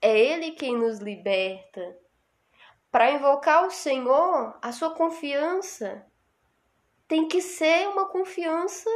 é 0.02 0.20
Ele 0.20 0.54
quem 0.54 0.76
nos 0.76 0.98
liberta. 0.98 1.96
Para 2.90 3.12
invocar 3.12 3.68
o 3.68 3.70
Senhor, 3.70 4.58
a 4.60 4.72
sua 4.72 4.90
confiança 4.90 6.04
tem 7.08 7.28
que 7.28 7.44
ser 7.44 7.88
uma 7.90 8.10
confiança 8.10 8.90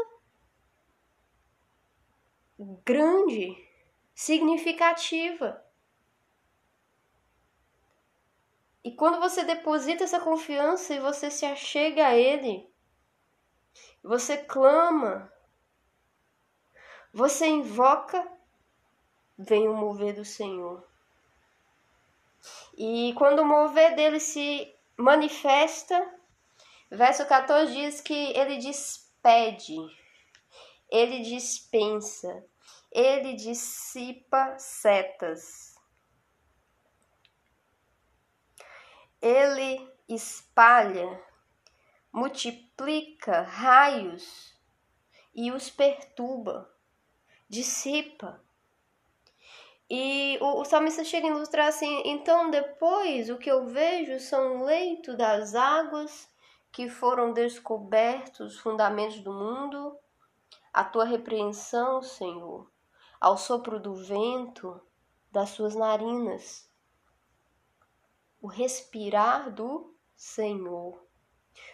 grande, 2.83 3.55
significativa. 4.15 5.63
E 8.89 8.95
quando 8.95 9.19
você 9.19 9.43
deposita 9.43 10.03
essa 10.03 10.19
confiança 10.19 10.95
e 10.95 10.99
você 10.99 11.29
se 11.29 11.45
achega 11.45 12.07
a 12.07 12.15
Ele, 12.15 12.67
você 14.01 14.35
clama, 14.35 15.31
você 17.13 17.45
invoca, 17.45 18.27
vem 19.37 19.67
o 19.67 19.75
mover 19.75 20.15
do 20.15 20.25
Senhor. 20.25 20.83
E 22.75 23.13
quando 23.15 23.43
o 23.43 23.45
mover 23.45 23.95
dele 23.95 24.19
se 24.19 24.75
manifesta, 24.97 25.95
Verso 26.91 27.23
14 27.27 27.71
diz 27.71 28.01
que 28.01 28.35
ele 28.35 28.57
despede, 28.57 29.77
ele 30.89 31.19
dispensa, 31.19 32.43
ele 32.91 33.35
dissipa 33.35 34.57
setas. 34.57 35.68
Ele 39.21 39.89
espalha, 40.07 41.21
multiplica 42.11 43.41
raios 43.41 44.55
e 45.35 45.51
os 45.51 45.69
perturba, 45.69 46.69
dissipa. 47.47 48.41
E 49.89 50.37
o, 50.39 50.61
o 50.61 50.65
salmista 50.65 51.03
chega 51.03 51.27
a 51.27 51.31
ilustrar 51.31 51.67
assim: 51.67 52.03
então 52.05 52.49
depois 52.49 53.29
o 53.29 53.37
que 53.37 53.49
eu 53.49 53.67
vejo 53.67 54.19
são 54.19 54.57
o 54.57 54.65
leito 54.65 55.17
das 55.17 55.55
águas 55.55 56.29
que 56.71 56.87
foram 56.87 57.33
descobertos 57.33 58.53
os 58.53 58.59
fundamentos 58.59 59.19
do 59.21 59.33
mundo, 59.33 59.97
a 60.71 60.83
tua 60.83 61.05
repreensão, 61.05 62.01
Senhor, 62.01 62.71
ao 63.19 63.37
sopro 63.37 63.79
do 63.79 63.95
vento 63.95 64.79
das 65.31 65.49
suas 65.49 65.75
narinas, 65.75 66.68
o 68.41 68.47
respirar 68.47 69.51
do 69.51 69.95
Senhor. 70.15 71.05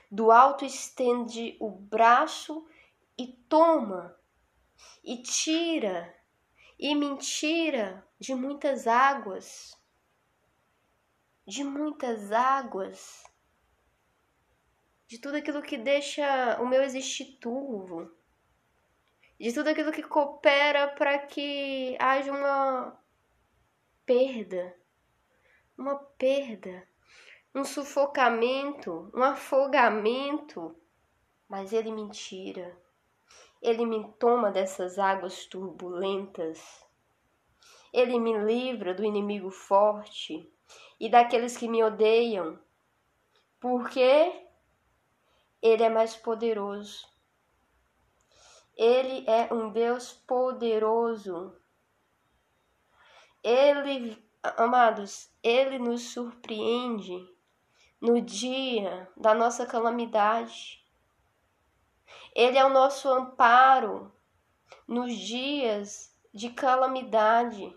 Do 0.09 0.31
alto 0.31 0.65
estende 0.65 1.57
o 1.59 1.69
braço 1.69 2.67
e 3.17 3.27
toma, 3.27 4.17
e 5.03 5.21
tira, 5.21 6.13
e 6.77 6.93
mentira 6.95 8.05
de 8.19 8.33
muitas 8.35 8.87
águas, 8.87 9.79
de 11.45 11.63
muitas 11.63 12.31
águas, 12.31 13.23
de 15.07 15.19
tudo 15.19 15.37
aquilo 15.37 15.61
que 15.61 15.77
deixa 15.77 16.59
o 16.61 16.67
meu 16.67 16.81
existir 16.81 17.37
turvo, 17.39 18.11
de 19.39 19.53
tudo 19.53 19.69
aquilo 19.69 19.91
que 19.91 20.03
coopera 20.03 20.87
para 20.87 21.19
que 21.19 21.95
haja 21.99 22.31
uma 22.31 22.99
perda, 24.05 24.75
uma 25.77 25.95
perda, 25.95 26.87
um 27.53 27.63
sufocamento, 27.63 29.11
um 29.13 29.23
afogamento, 29.23 30.75
mas 31.47 31.73
ele 31.73 31.91
me 31.91 32.09
tira 32.11 32.75
ele 33.65 33.83
me 33.83 34.07
toma 34.19 34.51
dessas 34.51 34.99
águas 34.99 35.47
turbulentas. 35.47 36.85
Ele 37.91 38.19
me 38.19 38.37
livra 38.37 38.93
do 38.93 39.03
inimigo 39.03 39.49
forte 39.49 40.47
e 40.99 41.09
daqueles 41.09 41.57
que 41.57 41.67
me 41.67 41.83
odeiam, 41.83 42.59
porque 43.59 44.47
ele 45.61 45.81
é 45.81 45.89
mais 45.89 46.15
poderoso. 46.15 47.07
Ele 48.77 49.27
é 49.27 49.51
um 49.51 49.71
Deus 49.71 50.13
poderoso. 50.13 51.55
Ele, 53.41 54.23
amados, 54.57 55.29
ele 55.41 55.79
nos 55.79 56.09
surpreende 56.09 57.13
no 58.01 58.21
dia 58.21 59.09
da 59.15 59.33
nossa 59.33 59.65
calamidade. 59.65 60.83
Ele 62.33 62.57
é 62.57 62.65
o 62.65 62.69
nosso 62.69 63.09
amparo 63.09 64.13
nos 64.87 65.15
dias 65.15 66.13
de 66.33 66.49
calamidade. 66.49 67.75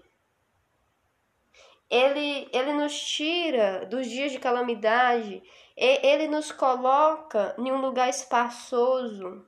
Ele, 1.89 2.49
ele 2.53 2.73
nos 2.75 3.01
tira 3.01 3.87
dos 3.87 4.07
dias 4.07 4.33
de 4.33 4.39
calamidade, 4.39 5.43
ele 5.77 6.29
nos 6.29 6.53
coloca 6.53 7.55
em 7.59 7.73
um 7.73 7.81
lugar 7.81 8.09
espaçoso. 8.09 9.47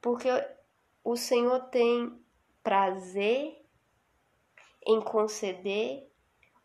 Porque 0.00 0.28
o 1.02 1.16
Senhor 1.16 1.60
tem 1.70 2.22
prazer 2.62 3.63
em 4.86 5.00
conceder 5.00 6.08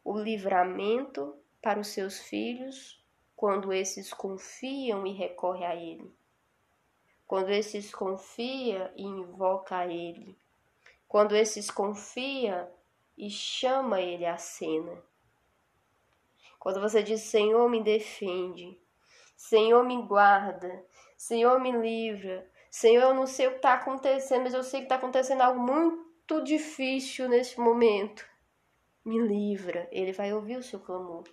o 0.03 0.17
livramento 0.17 1.38
para 1.61 1.79
os 1.79 1.88
seus 1.88 2.19
filhos 2.19 2.99
quando 3.35 3.71
esses 3.71 4.13
confiam 4.13 5.07
e 5.07 5.13
recorrem 5.13 5.65
a 5.65 5.75
Ele, 5.75 6.13
quando 7.25 7.49
esses 7.49 7.93
confia 7.93 8.91
e 8.95 9.03
invoca 9.03 9.77
a 9.77 9.88
Ele, 9.88 10.38
quando 11.07 11.35
esses 11.35 11.71
confia 11.71 12.69
e 13.17 13.29
chama 13.29 14.01
Ele 14.01 14.25
à 14.25 14.38
cena. 14.38 15.01
Quando 16.59 16.81
você 16.81 17.01
diz, 17.01 17.21
Senhor, 17.21 17.69
me 17.69 17.81
defende, 17.81 18.77
Senhor, 19.38 19.85
me 19.85 20.01
guarda, 20.01 20.85
Senhor, 21.17 21.59
me 21.61 21.71
livra, 21.71 22.45
Senhor, 22.69 23.03
eu 23.03 23.13
não 23.13 23.25
sei 23.25 23.47
o 23.47 23.51
que 23.51 23.57
está 23.57 23.75
acontecendo, 23.75 24.43
mas 24.43 24.53
eu 24.53 24.63
sei 24.63 24.81
que 24.81 24.85
está 24.85 24.95
acontecendo 24.95 25.41
algo 25.41 25.59
muito 25.59 26.08
difícil 26.38 27.27
nesse 27.27 27.59
momento. 27.59 28.24
Me 29.03 29.19
livra, 29.19 29.89
Ele 29.91 30.13
vai 30.13 30.31
ouvir 30.31 30.57
o 30.57 30.63
seu 30.63 30.79
clamor. 30.79 31.24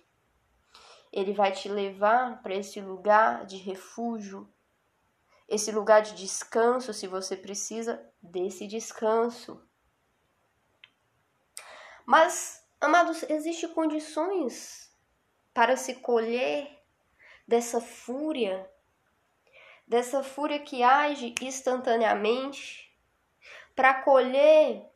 Ele 1.13 1.33
vai 1.33 1.51
te 1.51 1.69
levar 1.69 2.41
para 2.41 2.55
esse 2.55 2.81
lugar 2.81 3.45
de 3.45 3.57
refúgio, 3.57 4.51
esse 5.47 5.71
lugar 5.71 6.01
de 6.01 6.15
descanso, 6.15 6.93
se 6.93 7.07
você 7.07 7.37
precisa 7.37 8.03
desse 8.21 8.67
descanso. 8.67 9.63
Mas, 12.05 12.65
amados, 12.81 13.23
existem 13.29 13.69
condições 13.69 14.91
para 15.53 15.77
se 15.77 15.95
colher 15.95 16.83
dessa 17.47 17.79
fúria, 17.79 18.69
dessa 19.87 20.21
fúria 20.21 20.59
que 20.59 20.83
age 20.83 21.33
instantaneamente, 21.41 22.86
para 23.77 23.93
colher 24.01 24.89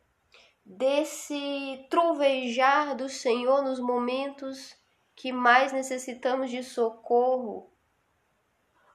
desse 0.66 1.86
trovejar 1.88 2.96
do 2.96 3.08
Senhor 3.08 3.62
nos 3.62 3.78
momentos 3.78 4.76
que 5.14 5.32
mais 5.32 5.72
necessitamos 5.72 6.50
de 6.50 6.64
socorro, 6.64 7.72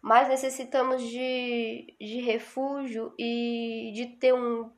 mais 0.02 0.28
necessitamos 0.28 1.02
de, 1.02 1.96
de 2.02 2.20
refúgio 2.20 3.14
e 3.18 3.94
de 3.96 4.08
ter 4.08 4.34
um 4.34 4.70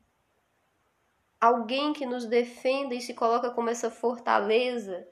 alguém 1.42 1.92
que 1.92 2.06
nos 2.06 2.28
defenda 2.28 2.94
e 2.94 3.02
se 3.02 3.16
coloca 3.16 3.50
como 3.50 3.72
essa 3.72 3.90
fortaleza, 3.90 5.08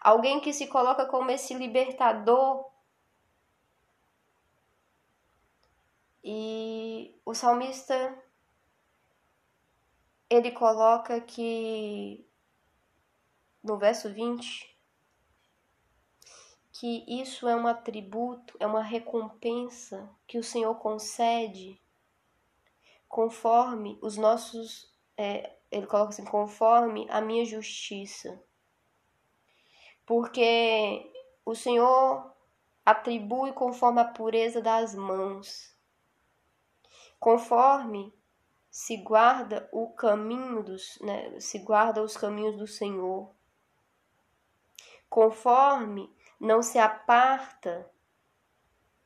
alguém 0.00 0.40
que 0.40 0.54
se 0.54 0.68
coloca 0.68 1.04
como 1.04 1.30
esse 1.30 1.52
libertador. 1.52 2.64
E 6.24 7.14
o 7.26 7.34
salmista 7.34 8.27
ele 10.30 10.50
coloca 10.52 11.20
que 11.20 12.26
no 13.62 13.78
verso 13.78 14.12
20 14.12 14.78
que 16.72 17.04
isso 17.08 17.48
é 17.48 17.56
um 17.56 17.66
atributo, 17.66 18.56
é 18.60 18.66
uma 18.66 18.82
recompensa 18.82 20.08
que 20.28 20.38
o 20.38 20.44
Senhor 20.44 20.76
concede 20.76 21.82
conforme 23.08 23.98
os 24.00 24.16
nossos, 24.16 24.94
é, 25.16 25.56
ele 25.72 25.88
coloca 25.88 26.10
assim, 26.10 26.24
conforme 26.24 27.08
a 27.10 27.20
minha 27.20 27.44
justiça. 27.44 28.40
Porque 30.06 31.10
o 31.44 31.54
Senhor 31.54 32.32
atribui 32.86 33.52
conforme 33.52 34.00
a 34.00 34.04
pureza 34.04 34.62
das 34.62 34.94
mãos, 34.94 35.76
conforme 37.18 38.14
se 38.70 38.96
guarda 38.96 39.68
o 39.72 39.88
caminho 39.90 40.62
dos, 40.62 40.98
né, 41.00 41.38
se 41.40 41.58
guarda 41.58 42.02
os 42.02 42.16
caminhos 42.16 42.56
do 42.56 42.66
Senhor, 42.66 43.34
conforme 45.08 46.12
não 46.38 46.62
se 46.62 46.78
aparta 46.78 47.90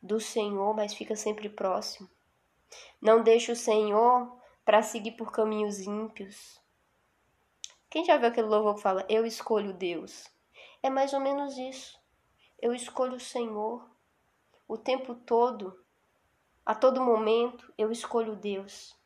do 0.03 0.19
Senhor, 0.19 0.75
mas 0.75 0.95
fica 0.95 1.15
sempre 1.15 1.49
próximo. 1.49 2.11
Não 3.01 3.23
deixa 3.23 3.53
o 3.53 3.57
Senhor 3.57 4.37
para 4.65 4.83
seguir 4.83 5.13
por 5.13 5.31
caminhos 5.31 5.81
ímpios. 5.81 6.61
Quem 7.89 8.05
já 8.05 8.17
viu 8.17 8.29
aquele 8.29 8.49
louvor 8.49 8.75
que 8.75 8.83
fala, 8.83 9.07
eu 9.09 9.25
escolho 9.25 9.73
Deus? 9.73 10.27
É 10.83 10.91
mais 10.91 11.13
ou 11.13 11.21
menos 11.21 11.57
isso. 11.57 12.01
Eu 12.59 12.75
escolho 12.75 13.17
o 13.17 13.21
Senhor. 13.21 13.89
O 14.67 14.79
tempo 14.79 15.15
todo, 15.15 15.85
a 16.65 16.75
todo 16.75 17.05
momento, 17.05 17.73
eu 17.77 17.93
escolho 17.93 18.35
Deus. 18.35 18.97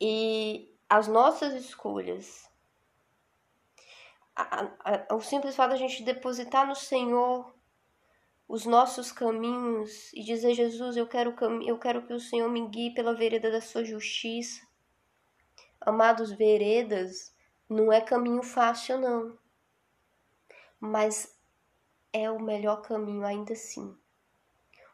E 0.00 0.74
as 0.88 1.08
nossas 1.08 1.54
escolhas 1.54 2.48
o 5.10 5.20
simples 5.20 5.56
fato 5.56 5.70
de 5.70 5.74
a 5.74 5.88
gente 5.88 6.02
depositar 6.04 6.66
no 6.66 6.74
Senhor 6.74 7.52
os 8.46 8.64
nossos 8.64 9.10
caminhos 9.12 10.12
e 10.14 10.22
dizer 10.22 10.54
Jesus, 10.54 10.96
eu 10.96 11.06
quero 11.06 11.34
eu 11.62 11.78
quero 11.78 12.06
que 12.06 12.14
o 12.14 12.20
Senhor 12.20 12.48
me 12.48 12.66
guie 12.68 12.94
pela 12.94 13.14
vereda 13.14 13.50
da 13.50 13.60
sua 13.60 13.84
justiça. 13.84 14.66
Amados, 15.80 16.32
veredas 16.32 17.34
não 17.68 17.92
é 17.92 18.00
caminho 18.00 18.42
fácil 18.42 18.98
não. 18.98 19.38
Mas 20.80 21.36
é 22.12 22.30
o 22.30 22.40
melhor 22.40 22.80
caminho 22.82 23.24
ainda 23.24 23.52
assim. 23.52 23.94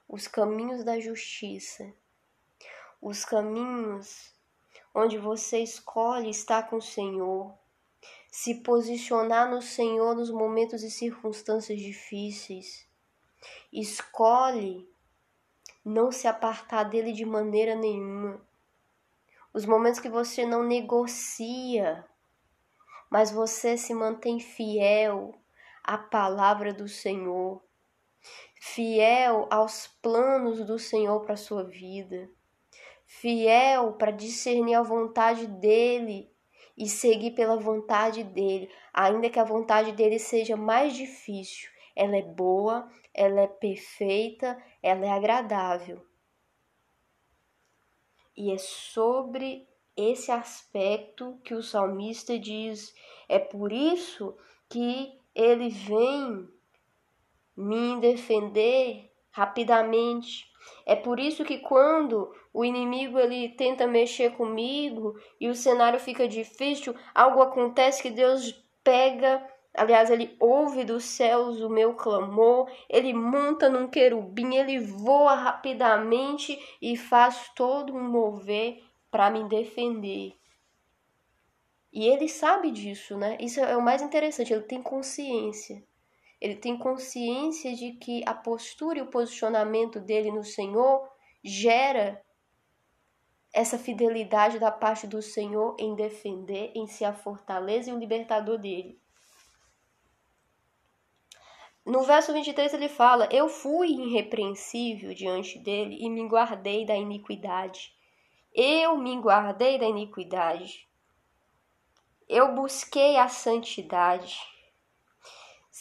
Os 0.09 0.27
caminhos 0.27 0.83
da 0.83 0.99
justiça. 0.99 1.93
Os 3.01 3.25
caminhos 3.25 4.34
onde 4.95 5.19
você 5.19 5.59
escolhe 5.59 6.31
estar 6.31 6.69
com 6.69 6.77
o 6.77 6.83
Senhor 6.83 7.53
se 8.35 8.57
posicionar 8.57 9.49
no 9.49 9.63
Senhor 9.63 10.17
nos 10.17 10.29
momentos 10.29 10.83
e 10.83 10.91
circunstâncias 10.91 11.79
difíceis. 11.79 12.85
Escolhe 13.73 14.91
não 15.85 16.11
se 16.11 16.27
apartar 16.27 16.83
dele 16.83 17.13
de 17.13 17.25
maneira 17.25 17.77
nenhuma. 17.77 18.45
Os 19.53 19.65
momentos 19.65 20.01
que 20.01 20.09
você 20.09 20.45
não 20.45 20.65
negocia, 20.65 22.05
mas 23.09 23.31
você 23.31 23.79
se 23.79 23.95
mantém 23.95 24.41
fiel 24.41 25.33
à 25.85 25.97
palavra 25.97 26.75
do 26.75 26.89
Senhor, 26.89 27.63
fiel 28.61 29.47
aos 29.49 29.87
planos 30.03 30.67
do 30.67 30.77
Senhor 30.77 31.21
para 31.21 31.35
a 31.35 31.37
sua 31.37 31.63
vida, 31.63 32.29
fiel 33.21 33.93
para 33.93 34.11
discernir 34.11 34.75
a 34.75 34.83
vontade 34.83 35.47
dele 35.47 36.31
e 36.77 36.89
seguir 36.89 37.31
pela 37.33 37.57
vontade 37.57 38.25
dele, 38.25 38.71
ainda 38.93 39.31
que 39.31 39.39
a 39.39 39.45
vontade 39.45 39.93
dele 39.93 40.19
seja 40.19 40.57
mais 40.57 40.95
difícil. 40.95 41.71
Ela 41.95 42.17
é 42.17 42.23
boa, 42.23 42.91
ela 43.13 43.43
é 43.43 43.47
perfeita, 43.47 44.61
ela 44.83 45.07
é 45.07 45.11
agradável. 45.11 46.05
E 48.37 48.51
é 48.53 48.59
sobre 48.59 49.69
esse 49.97 50.33
aspecto 50.33 51.39
que 51.45 51.55
o 51.55 51.63
salmista 51.63 52.37
diz: 52.37 52.93
é 53.29 53.39
por 53.39 53.73
isso 53.73 54.37
que 54.69 55.17
ele 55.33 55.69
vem 55.69 56.49
me 57.57 58.01
defender 58.01 59.13
rapidamente. 59.31 60.53
É 60.87 60.95
por 60.95 61.19
isso 61.19 61.45
que 61.45 61.59
quando 61.59 62.33
o 62.53 62.65
inimigo 62.65 63.19
ele 63.19 63.49
tenta 63.51 63.87
mexer 63.87 64.33
comigo 64.37 65.19
e 65.41 65.49
o 65.49 65.55
cenário 65.55 65.99
fica 65.99 66.29
difícil, 66.29 66.95
algo 67.15 67.43
acontece 67.43 68.03
que 68.03 68.11
Deus 68.11 68.53
pega, 68.83 69.45
aliás, 69.73 70.11
ele 70.11 70.37
ouve 70.39 70.85
dos 70.85 71.05
céus 71.05 71.61
o 71.61 71.71
meu 71.71 71.95
clamor, 71.95 72.71
ele 72.89 73.13
monta 73.15 73.69
num 73.69 73.89
querubim, 73.89 74.55
ele 74.55 74.79
voa 74.79 75.35
rapidamente 75.35 76.59
e 76.81 76.97
faz 76.97 77.51
todo 77.57 77.95
um 77.95 78.03
mover 78.03 78.83
para 79.11 79.31
me 79.31 79.45
defender. 79.49 80.35
E 81.93 82.09
ele 82.09 82.29
sabe 82.29 82.73
disso, 82.73 83.17
né? 83.17 83.39
Isso 83.41 83.61
é 83.61 83.77
o 83.77 83.83
mais 83.83 84.03
interessante, 84.03 84.53
ele 84.53 84.63
tem 84.63 84.83
consciência. 84.83 85.83
Ele 86.45 86.57
tem 86.57 86.77
consciência 86.77 87.75
de 87.75 87.93
que 87.93 88.23
a 88.27 88.35
postura 88.35 88.99
e 88.99 89.01
o 89.01 89.07
posicionamento 89.07 89.99
dele 89.99 90.31
no 90.31 90.45
Senhor 90.45 91.11
gera 91.43 92.23
essa 93.51 93.79
fidelidade 93.79 94.59
da 94.59 94.71
parte 94.71 95.07
do 95.07 95.23
Senhor 95.23 95.75
em 95.79 95.95
defender, 95.95 96.71
em 96.75 96.87
ser 96.87 97.07
a 97.07 97.15
fortaleza 97.15 97.89
e 97.89 97.95
o 97.95 97.99
libertador 97.99 98.59
dele. 98.59 99.01
No 101.83 102.03
verso 102.03 102.31
23 102.31 102.75
ele 102.75 102.91
fala: 102.91 103.27
Eu 103.33 103.49
fui 103.49 103.93
irrepreensível 103.93 105.15
diante 105.15 105.59
dele 105.59 105.97
e 105.99 106.11
me 106.11 106.29
guardei 106.29 106.85
da 106.85 106.95
iniquidade. 106.95 107.97
Eu 108.55 108.99
me 108.99 109.19
guardei 109.19 109.79
da 109.79 109.87
iniquidade. 109.87 110.87
Eu 112.29 112.55
busquei 112.55 113.17
a 113.17 113.29
santidade. 113.29 114.54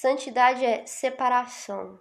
Santidade 0.04 0.66
é 0.66 0.86
separação. 0.86 1.98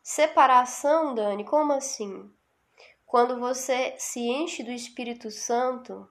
Separação, 0.00 1.16
Dani, 1.16 1.42
como 1.42 1.72
assim? 1.72 2.32
Quando 3.04 3.40
você 3.40 3.96
se 3.98 4.20
enche 4.20 4.62
do 4.62 4.70
Espírito 4.70 5.32
Santo, 5.32 6.08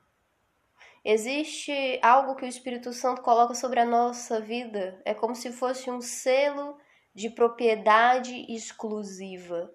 existe 1.01 1.97
algo 2.03 2.35
que 2.35 2.43
o 2.43 2.49
Espírito 2.49 2.91
Santo 2.91 3.21
coloca 3.21 3.55
sobre 3.55 3.79
a 3.79 3.85
nossa 3.85 4.41
vida. 4.41 5.01
É 5.05 5.13
como 5.13 5.33
se 5.33 5.49
fosse 5.53 5.89
um 5.89 6.01
selo 6.01 6.77
de 7.15 7.29
propriedade 7.29 8.45
exclusiva. 8.53 9.73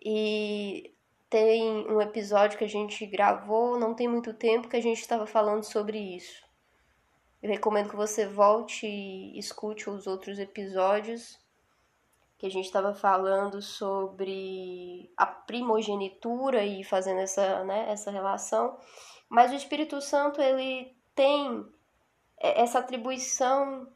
E 0.00 0.94
tem 1.28 1.64
um 1.90 2.00
episódio 2.00 2.56
que 2.56 2.64
a 2.64 2.68
gente 2.68 3.04
gravou, 3.06 3.76
não 3.76 3.92
tem 3.92 4.06
muito 4.06 4.32
tempo, 4.34 4.68
que 4.68 4.76
a 4.76 4.80
gente 4.80 5.00
estava 5.00 5.26
falando 5.26 5.64
sobre 5.64 5.98
isso. 5.98 6.48
Eu 7.42 7.48
recomendo 7.48 7.88
que 7.88 7.96
você 7.96 8.26
volte 8.26 8.86
e 8.86 9.38
escute 9.38 9.88
os 9.88 10.06
outros 10.06 10.38
episódios 10.38 11.38
que 12.36 12.46
a 12.46 12.50
gente 12.50 12.64
estava 12.64 12.94
falando 12.94 13.60
sobre 13.60 15.12
a 15.14 15.26
primogenitura 15.26 16.64
e 16.64 16.82
fazendo 16.82 17.20
essa, 17.20 17.64
né, 17.64 17.90
essa 17.90 18.10
relação. 18.10 18.78
Mas 19.28 19.52
o 19.52 19.54
Espírito 19.54 20.00
Santo 20.00 20.40
ele 20.40 20.96
tem 21.14 21.66
essa 22.38 22.78
atribuição 22.78 23.86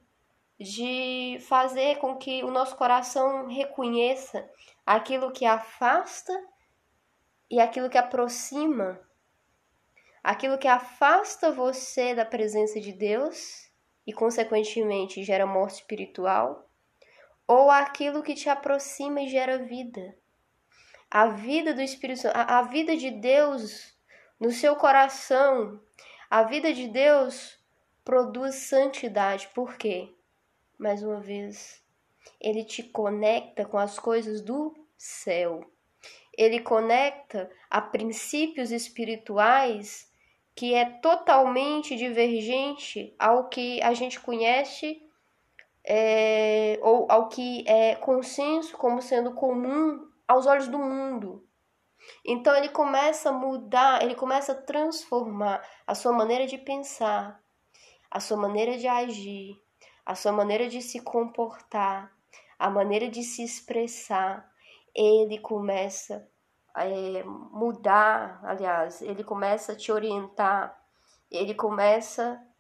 de 0.61 1.39
fazer 1.49 1.97
com 1.99 2.17
que 2.17 2.45
o 2.45 2.51
nosso 2.51 2.77
coração 2.77 3.47
reconheça 3.47 4.49
aquilo 4.85 5.33
que 5.33 5.47
afasta 5.47 6.33
e 7.51 7.59
aquilo 7.61 7.89
que 7.89 7.99
aproxima 7.99 9.01
aquilo 10.25 10.57
que 10.57 10.67
afasta 10.67 11.53
você 11.53 12.15
da 12.15 12.25
presença 12.25 12.81
de 12.81 12.93
Deus 12.93 13.71
e, 14.07 14.13
consequentemente, 14.13 15.23
gera 15.23 15.47
morte 15.47 15.75
espiritual, 15.81 16.67
ou 17.47 17.71
aquilo 17.71 18.23
que 18.23 18.35
te 18.35 18.49
aproxima 18.49 19.21
e 19.21 19.29
gera 19.29 19.59
vida. 19.59 20.17
A 21.11 21.27
vida 21.27 21.75
do 21.75 21.83
Espírito 21.83 22.27
a, 22.29 22.59
a 22.59 22.63
vida 22.63 22.97
de 22.97 23.11
Deus 23.11 23.95
no 24.41 24.51
seu 24.51 24.75
coração, 24.77 25.79
a 26.31 26.43
vida 26.43 26.73
de 26.73 26.89
Deus 26.89 27.63
produz 28.03 28.55
santidade. 28.55 29.49
Por 29.55 29.77
quê? 29.77 30.11
Mais 30.79 31.03
uma 31.03 31.21
vez, 31.21 31.83
ele 32.41 32.65
te 32.65 32.83
conecta 32.83 33.67
com 33.67 33.77
as 33.77 33.99
coisas 33.99 34.41
do 34.41 34.75
céu. 34.97 35.71
Ele 36.37 36.61
conecta 36.61 37.51
a 37.71 37.81
princípios 37.81 38.73
espirituais 38.73 40.13
que 40.55 40.75
é 40.75 40.85
totalmente 40.85 41.97
divergente 41.97 43.15
ao 43.19 43.49
que 43.49 43.83
a 43.83 43.93
gente 43.93 44.21
conhece 44.21 45.03
é, 45.85 46.79
ou 46.83 47.07
ao 47.11 47.29
que 47.29 47.65
é 47.69 47.97
consenso 47.97 48.77
como 48.77 49.03
sendo 49.03 49.35
comum 49.35 50.09
aos 50.27 50.47
olhos 50.47 50.69
do 50.69 50.79
mundo. 50.79 51.47
Então 52.25 52.55
ele 52.55 52.69
começa 52.69 53.31
a 53.31 53.33
mudar, 53.33 54.03
ele 54.03 54.15
começa 54.15 54.53
a 54.53 54.63
transformar 54.63 55.67
a 55.87 55.95
sua 55.95 56.13
maneira 56.13 56.47
de 56.47 56.59
pensar, 56.59 57.43
a 58.11 58.21
sua 58.21 58.37
maneira 58.37 58.79
de 58.79 58.87
agir, 58.87 59.61
a 60.07 60.15
sua 60.15 60.33
maneira 60.33 60.69
de 60.69 60.81
se 60.81 61.01
comportar, 61.01 62.13
a 62.59 62.71
maneira 62.71 63.09
de 63.09 63.23
se 63.23 63.43
expressar. 63.43 64.49
Ele 64.95 65.39
começa 65.39 66.29
é, 66.77 67.23
mudar, 67.25 68.41
aliás, 68.43 69.01
ele 69.03 69.23
começa 69.23 69.73
a 69.73 69.77
te 69.77 69.93
orientar, 69.93 70.77
ele 71.31 71.55
começa 71.55 72.33
a 72.33 72.55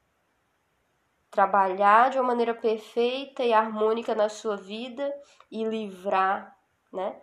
trabalhar 1.30 2.10
de 2.10 2.18
uma 2.18 2.28
maneira 2.28 2.54
perfeita 2.54 3.42
e 3.42 3.52
harmônica 3.52 4.14
na 4.14 4.28
sua 4.28 4.56
vida 4.56 5.12
e 5.50 5.64
livrar, 5.64 6.56
né? 6.92 7.20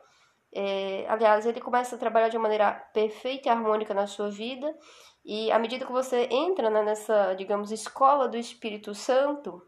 É, 0.53 1.05
aliás, 1.07 1.45
ele 1.45 1.61
começa 1.61 1.95
a 1.95 1.99
trabalhar 1.99 2.27
de 2.27 2.35
uma 2.35 2.43
maneira 2.43 2.73
perfeita 2.93 3.47
e 3.47 3.51
harmônica 3.51 3.93
na 3.93 4.05
sua 4.05 4.29
vida, 4.29 4.77
e 5.23 5.51
à 5.51 5.57
medida 5.57 5.85
que 5.85 5.91
você 5.91 6.27
entra 6.29 6.69
né, 6.69 6.83
nessa, 6.83 7.33
digamos, 7.35 7.71
escola 7.71 8.27
do 8.27 8.37
Espírito 8.37 8.93
Santo, 8.93 9.65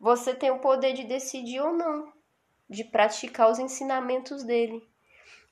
você 0.00 0.34
tem 0.34 0.50
o 0.50 0.60
poder 0.60 0.94
de 0.94 1.04
decidir 1.04 1.60
ou 1.60 1.72
não, 1.72 2.10
de 2.70 2.84
praticar 2.84 3.50
os 3.50 3.58
ensinamentos 3.58 4.44
dele. 4.44 4.88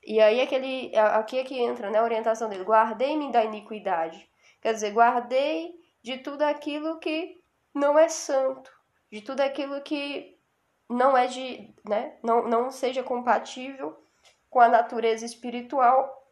E 0.07 0.21
aí 0.21 0.39
aquele, 0.39 0.95
aqui 0.95 1.37
é 1.37 1.43
que 1.43 1.59
entra 1.59 1.89
né, 1.89 1.99
a 1.99 2.03
orientação 2.03 2.47
dele, 2.47 2.63
guardei-me 2.63 3.29
da 3.29 3.43
iniquidade. 3.43 4.25
Quer 4.61 4.73
dizer, 4.73 4.93
guardei 4.93 5.75
de 6.01 6.19
tudo 6.19 6.43
aquilo 6.43 6.97
que 6.97 7.43
não 7.73 7.99
é 7.99 8.07
santo, 8.07 8.71
de 9.11 9.19
tudo 9.19 9.41
aquilo 9.41 9.81
que 9.81 10.39
não 10.89 11.17
é 11.17 11.27
de, 11.27 11.75
né, 11.85 12.17
não, 12.23 12.47
não 12.47 12.71
seja 12.71 13.03
compatível 13.03 14.01
com 14.49 14.61
a 14.61 14.69
natureza 14.69 15.25
espiritual 15.25 16.31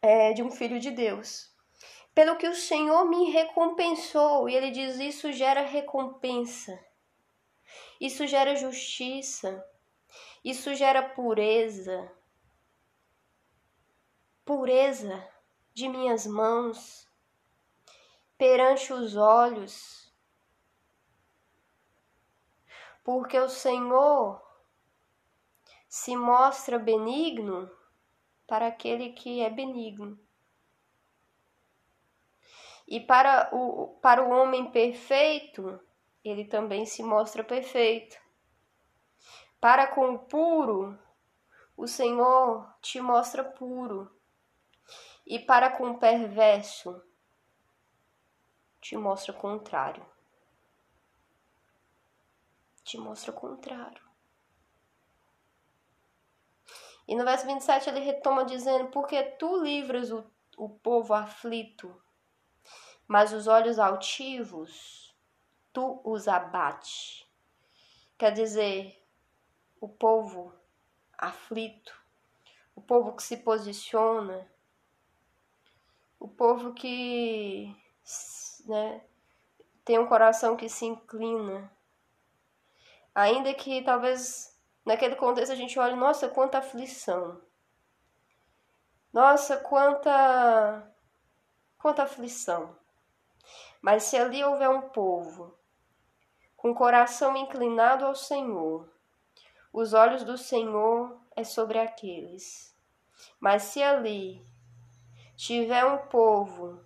é, 0.00 0.32
de 0.32 0.42
um 0.42 0.50
filho 0.50 0.80
de 0.80 0.90
Deus. 0.90 1.54
Pelo 2.14 2.36
que 2.36 2.48
o 2.48 2.54
Senhor 2.54 3.04
me 3.04 3.30
recompensou, 3.32 4.48
e 4.48 4.56
ele 4.56 4.70
diz: 4.70 4.98
isso 4.98 5.30
gera 5.30 5.60
recompensa, 5.60 6.82
isso 8.00 8.26
gera 8.26 8.56
justiça, 8.56 9.62
isso 10.42 10.74
gera 10.74 11.02
pureza, 11.02 12.10
pureza 14.44 15.24
de 15.72 15.88
minhas 15.88 16.26
mãos 16.26 17.08
perante 18.36 18.92
os 18.92 19.16
olhos, 19.16 20.12
porque 23.04 23.38
o 23.38 23.48
Senhor 23.48 24.42
se 25.88 26.16
mostra 26.16 26.78
benigno 26.78 27.70
para 28.46 28.66
aquele 28.66 29.12
que 29.12 29.40
é 29.40 29.48
benigno. 29.48 30.18
E 32.88 33.00
para 33.00 33.48
o, 33.54 33.96
para 34.02 34.22
o 34.22 34.30
homem 34.30 34.70
perfeito, 34.70 35.80
ele 36.24 36.44
também 36.44 36.84
se 36.84 37.02
mostra 37.02 37.44
perfeito. 37.44 38.20
Para 39.60 39.86
com 39.86 40.14
o 40.14 40.18
puro, 40.18 40.98
o 41.76 41.86
Senhor 41.86 42.68
te 42.80 43.00
mostra 43.00 43.44
puro 43.44 44.10
e 45.26 45.38
para 45.38 45.70
com 45.70 45.90
o 45.90 45.98
perverso 45.98 47.02
te 48.80 48.96
mostra 48.96 49.32
o 49.32 49.36
contrário. 49.38 50.04
Te 52.82 52.98
mostra 52.98 53.30
o 53.30 53.34
contrário. 53.34 54.02
E 57.06 57.14
no 57.14 57.24
verso 57.24 57.46
27 57.46 57.88
ele 57.88 58.00
retoma 58.00 58.44
dizendo: 58.44 58.90
Porque 58.90 59.22
tu 59.22 59.62
livras 59.62 60.10
o, 60.10 60.24
o 60.56 60.68
povo 60.68 61.14
aflito, 61.14 62.00
mas 63.06 63.32
os 63.32 63.46
olhos 63.46 63.78
altivos 63.78 65.02
tu 65.72 66.00
os 66.04 66.28
abate. 66.28 67.26
Quer 68.18 68.32
dizer, 68.32 69.02
o 69.80 69.88
povo 69.88 70.54
aflito, 71.16 71.98
o 72.74 72.80
povo 72.80 73.16
que 73.16 73.22
se 73.22 73.38
posiciona, 73.38 74.48
o 76.22 76.28
povo 76.28 76.72
que 76.72 77.76
né, 78.64 79.00
tem 79.84 79.98
um 79.98 80.06
coração 80.06 80.56
que 80.56 80.68
se 80.68 80.86
inclina. 80.86 81.68
Ainda 83.12 83.52
que 83.52 83.82
talvez 83.82 84.56
naquele 84.84 85.16
contexto 85.16 85.50
a 85.50 85.56
gente 85.56 85.76
olhe, 85.80 85.96
nossa, 85.96 86.28
quanta 86.28 86.58
aflição. 86.58 87.42
Nossa, 89.12 89.56
quanta 89.56 90.88
quanta 91.76 92.04
aflição. 92.04 92.78
Mas 93.80 94.04
se 94.04 94.16
ali 94.16 94.44
houver 94.44 94.70
um 94.70 94.82
povo 94.90 95.58
com 96.56 96.70
o 96.70 96.74
coração 96.76 97.36
inclinado 97.36 98.06
ao 98.06 98.14
Senhor, 98.14 98.88
os 99.72 99.92
olhos 99.92 100.22
do 100.22 100.38
Senhor 100.38 101.20
é 101.34 101.42
sobre 101.42 101.80
aqueles. 101.80 102.72
Mas 103.40 103.64
se 103.64 103.82
ali 103.82 104.51
tiver 105.44 105.84
um 105.84 105.98
povo 106.06 106.80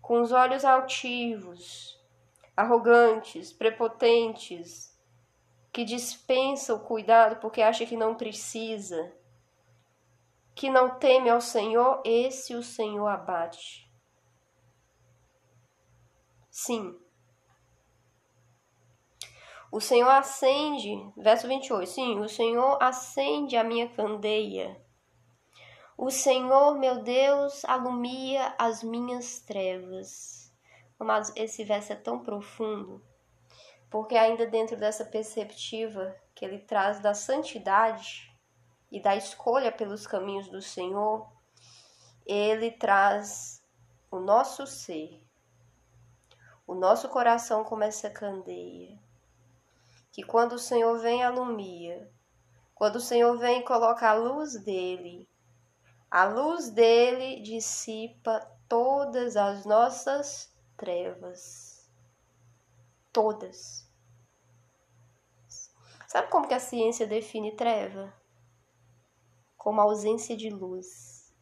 com 0.00 0.22
os 0.22 0.32
olhos 0.32 0.64
altivos, 0.64 2.02
arrogantes, 2.56 3.52
prepotentes, 3.52 4.98
que 5.70 5.84
dispensa 5.84 6.74
o 6.74 6.80
cuidado 6.80 7.38
porque 7.38 7.60
acha 7.60 7.84
que 7.84 7.98
não 7.98 8.14
precisa, 8.14 9.14
que 10.54 10.70
não 10.70 10.98
teme 10.98 11.28
ao 11.28 11.42
Senhor, 11.42 12.00
esse 12.02 12.54
o 12.54 12.62
Senhor 12.62 13.06
abate. 13.06 13.92
Sim. 16.50 16.98
O 19.70 19.82
Senhor 19.82 20.08
acende, 20.08 21.12
verso 21.14 21.46
28, 21.46 21.86
sim, 21.86 22.18
o 22.20 22.26
Senhor 22.26 22.82
acende 22.82 23.54
a 23.54 23.62
minha 23.62 23.86
candeia. 23.90 24.87
O 25.98 26.12
Senhor, 26.12 26.78
meu 26.78 27.02
Deus, 27.02 27.64
alumia 27.64 28.54
as 28.56 28.84
minhas 28.84 29.40
trevas. 29.40 30.54
Amados, 30.96 31.32
esse 31.34 31.64
verso 31.64 31.92
é 31.92 31.96
tão 31.96 32.20
profundo, 32.20 33.04
porque 33.90 34.16
ainda 34.16 34.46
dentro 34.46 34.76
dessa 34.76 35.04
perspectiva 35.04 36.14
que 36.36 36.44
ele 36.44 36.60
traz 36.60 37.00
da 37.00 37.14
santidade 37.14 38.32
e 38.92 39.02
da 39.02 39.16
escolha 39.16 39.72
pelos 39.72 40.06
caminhos 40.06 40.48
do 40.48 40.62
Senhor, 40.62 41.28
ele 42.24 42.70
traz 42.70 43.60
o 44.08 44.20
nosso 44.20 44.68
ser 44.68 45.20
o 46.68 46.74
nosso 46.74 47.08
coração 47.08 47.64
como 47.64 47.82
essa 47.82 48.10
candeia. 48.10 48.98
Que 50.12 50.22
quando 50.22 50.52
o 50.52 50.58
Senhor 50.58 50.98
vem 50.98 51.24
alumia, 51.24 52.12
quando 52.74 52.96
o 52.96 53.00
Senhor 53.00 53.38
vem 53.38 53.60
e 53.60 53.64
coloca 53.64 54.06
a 54.06 54.12
luz 54.12 54.62
dele, 54.62 55.26
a 56.10 56.24
luz 56.24 56.70
dele 56.70 57.40
dissipa 57.40 58.40
todas 58.68 59.36
as 59.36 59.64
nossas 59.66 60.54
trevas. 60.76 61.90
Todas. 63.12 63.86
Sabe 66.06 66.28
como 66.28 66.48
que 66.48 66.54
a 66.54 66.60
ciência 66.60 67.06
define 67.06 67.54
treva? 67.54 68.14
Como 69.56 69.80
ausência 69.80 70.34
de 70.34 70.48
luz. 70.48 71.34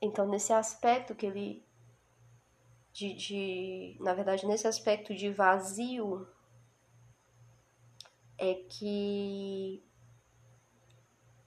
Então, 0.00 0.26
nesse 0.28 0.52
aspecto 0.52 1.14
que 1.14 1.24
ele. 1.24 1.64
De, 2.92 3.12
de, 3.14 3.96
na 3.98 4.14
verdade, 4.14 4.46
nesse 4.46 4.68
aspecto 4.68 5.14
de 5.14 5.28
vazio, 5.30 6.28
é 8.38 8.54
que 8.54 9.82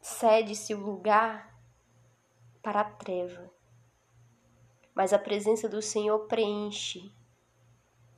cede-se 0.08 0.74
o 0.74 0.80
lugar 0.80 1.54
para 2.64 2.82
a 2.82 2.90
treva. 2.90 3.52
Mas 4.96 5.12
a 5.12 5.20
presença 5.20 5.68
do 5.68 5.82
Senhor 5.82 6.28
preenche 6.28 7.12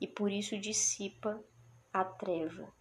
e 0.00 0.06
por 0.06 0.30
isso 0.30 0.58
dissipa 0.58 1.42
a 1.92 2.04
treva. 2.04 2.72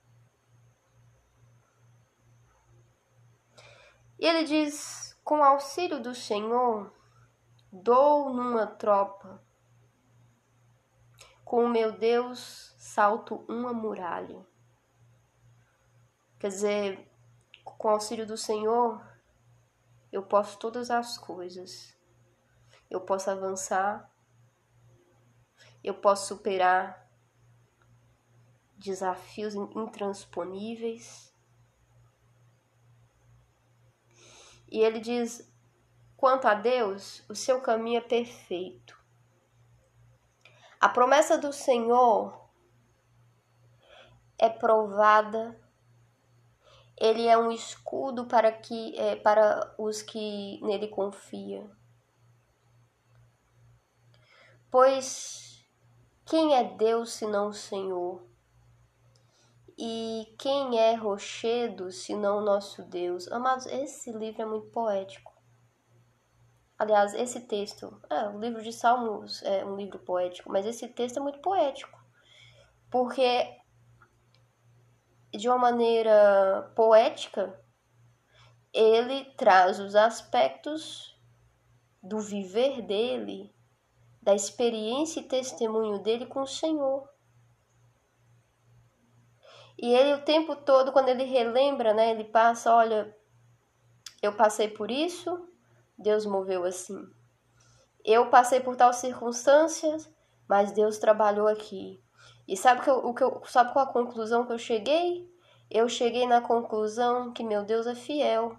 E 4.17 4.25
ele 4.25 4.43
diz: 4.43 5.19
com 5.23 5.43
auxílio 5.43 6.01
do 6.01 6.13
Senhor, 6.13 6.93
Dou 7.71 8.33
numa 8.33 8.65
tropa. 8.65 9.43
Com 11.45 11.65
o 11.65 11.69
meu 11.69 11.91
Deus 11.91 12.73
salto 12.79 13.45
uma 13.47 13.71
muralha. 13.71 14.43
Quer 16.39 16.47
dizer, 16.47 17.08
com 17.77 17.87
o 17.87 17.91
auxílio 17.91 18.25
do 18.25 18.37
Senhor, 18.37 19.05
eu 20.11 20.23
posso 20.23 20.57
todas 20.57 20.89
as 20.89 21.17
coisas. 21.17 21.97
Eu 22.89 23.01
posso 23.01 23.29
avançar, 23.29 24.11
eu 25.83 25.93
posso 25.93 26.27
superar 26.27 27.07
desafios 28.75 29.53
intransponíveis. 29.53 31.33
E 34.71 34.79
ele 34.79 34.99
diz: 34.99 35.47
Quanto 36.17 36.47
a 36.47 36.53
Deus, 36.53 37.23
o 37.29 37.35
seu 37.35 37.61
caminho 37.61 37.97
é 37.97 38.01
perfeito. 38.01 38.97
A 40.79 40.87
promessa 40.87 41.37
do 41.37 41.51
Senhor 41.51 42.49
é 44.37 44.49
provada. 44.49 45.59
Ele 46.99 47.25
é 47.27 47.37
um 47.37 47.51
escudo 47.51 48.25
para 48.25 48.51
que 48.51 48.97
é, 48.97 49.15
para 49.15 49.73
os 49.77 50.01
que 50.01 50.59
nele 50.61 50.89
confiam. 50.89 51.71
Pois 54.69 55.65
quem 56.25 56.55
é 56.55 56.63
Deus 56.63 57.13
senão 57.13 57.47
o 57.47 57.53
Senhor? 57.53 58.21
E 59.77 60.35
quem 60.37 60.77
é 60.77 60.93
rochedo 60.93 61.89
senão 61.89 62.39
o 62.39 62.41
nosso 62.41 62.83
Deus? 62.83 63.31
Amados, 63.31 63.65
esse 63.65 64.11
livro 64.11 64.41
é 64.41 64.45
muito 64.45 64.67
poético. 64.67 65.33
Aliás, 66.77 67.13
esse 67.13 67.41
texto, 67.41 67.99
é, 68.09 68.27
o 68.29 68.39
livro 68.39 68.61
de 68.61 68.71
Salmos 68.71 69.41
é 69.43 69.65
um 69.65 69.75
livro 69.75 69.99
poético, 69.99 70.51
mas 70.51 70.65
esse 70.65 70.87
texto 70.87 71.17
é 71.17 71.19
muito 71.21 71.39
poético, 71.39 71.99
porque 72.91 73.58
de 75.31 75.47
uma 75.47 75.57
maneira 75.57 76.71
poética 76.75 77.59
ele 78.73 79.25
traz 79.35 79.79
os 79.79 79.95
aspectos 79.95 81.17
do 82.01 82.19
viver 82.19 82.81
dele, 82.81 83.53
da 84.21 84.33
experiência 84.33 85.19
e 85.19 85.27
testemunho 85.27 85.99
dele 85.99 86.25
com 86.25 86.41
o 86.41 86.47
Senhor. 86.47 87.09
E 89.77 89.93
ele 89.93 90.13
o 90.13 90.23
tempo 90.23 90.55
todo, 90.55 90.91
quando 90.91 91.09
ele 91.09 91.23
relembra, 91.23 91.93
né, 91.93 92.11
ele 92.11 92.25
passa, 92.25 92.73
olha, 92.73 93.15
eu 94.21 94.35
passei 94.35 94.67
por 94.67 94.91
isso, 94.91 95.49
Deus 95.97 96.25
moveu 96.25 96.63
assim. 96.65 97.01
Eu 98.03 98.29
passei 98.29 98.59
por 98.59 98.75
tal 98.75 98.93
circunstâncias, 98.93 100.09
mas 100.47 100.71
Deus 100.71 100.97
trabalhou 100.97 101.47
aqui. 101.47 102.03
E 102.49 102.57
sabe 102.57 102.81
que 102.81 102.89
eu, 102.89 102.97
o 102.97 103.13
que 103.13 103.23
eu, 103.23 103.43
sabe 103.45 103.71
qual 103.71 103.85
a 103.85 103.93
conclusão 103.93 104.43
que 104.43 104.51
eu 104.51 104.57
cheguei? 104.57 105.29
Eu 105.69 105.87
cheguei 105.87 106.25
na 106.25 106.41
conclusão 106.41 107.31
que 107.31 107.43
meu 107.43 107.63
Deus 107.63 107.85
é 107.85 107.93
fiel. 107.93 108.57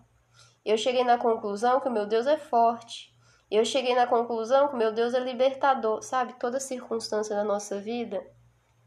Eu 0.65 0.79
cheguei 0.79 1.03
na 1.03 1.19
conclusão 1.19 1.81
que 1.81 1.91
meu 1.91 2.07
Deus 2.07 2.25
é 2.29 2.39
forte. 2.39 3.13
Eu 3.51 3.65
cheguei 3.65 3.93
na 3.97 4.07
conclusão 4.07 4.69
que 4.69 4.77
meu 4.77 4.93
Deus 4.93 5.13
é 5.13 5.19
libertador. 5.19 6.03
Sabe, 6.03 6.39
toda 6.39 6.61
circunstância 6.61 7.35
da 7.35 7.43
nossa 7.43 7.81
vida 7.81 8.25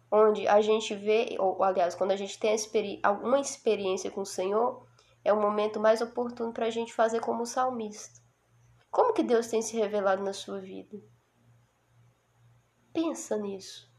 onde 0.10 0.48
a 0.48 0.62
gente 0.62 0.96
vê, 0.96 1.36
ou 1.38 1.62
aliás, 1.62 1.96
quando 1.96 2.12
a 2.12 2.16
gente 2.16 2.40
tem 2.40 2.56
experi 2.56 3.02
alguma 3.04 3.42
experiência 3.42 4.10
com 4.10 4.22
o 4.22 4.26
Senhor, 4.26 4.88
é 5.22 5.34
o 5.34 5.42
momento 5.42 5.82
mais 5.82 6.00
oportuno 6.00 6.54
para 6.54 6.68
a 6.68 6.70
gente 6.70 6.94
fazer 6.94 7.20
como 7.20 7.46
salmista. 7.46 8.22
Como 8.90 9.12
que 9.12 9.24
Deus 9.24 9.48
tem 9.48 9.62
se 9.62 9.76
revelado 9.76 10.24
na 10.24 10.32
sua 10.32 10.62
vida? 10.62 10.98
Pensa 12.94 13.36
nisso. 13.36 13.93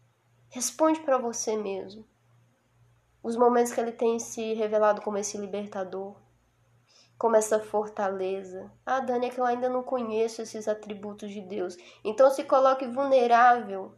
Responde 0.54 1.00
para 1.00 1.18
você 1.18 1.56
mesmo. 1.56 2.06
Os 3.20 3.34
momentos 3.36 3.72
que 3.72 3.80
ele 3.80 3.90
tem 3.90 4.20
se 4.20 4.54
revelado 4.54 5.02
como 5.02 5.18
esse 5.18 5.36
libertador, 5.36 6.14
como 7.18 7.34
essa 7.34 7.58
fortaleza. 7.58 8.70
Ah, 8.86 9.00
Dani, 9.00 9.26
é 9.26 9.30
que 9.30 9.40
eu 9.40 9.44
ainda 9.44 9.68
não 9.68 9.82
conheço 9.82 10.42
esses 10.42 10.68
atributos 10.68 11.32
de 11.32 11.40
Deus. 11.40 11.76
Então 12.04 12.30
se 12.30 12.44
coloque 12.44 12.86
vulnerável 12.86 13.96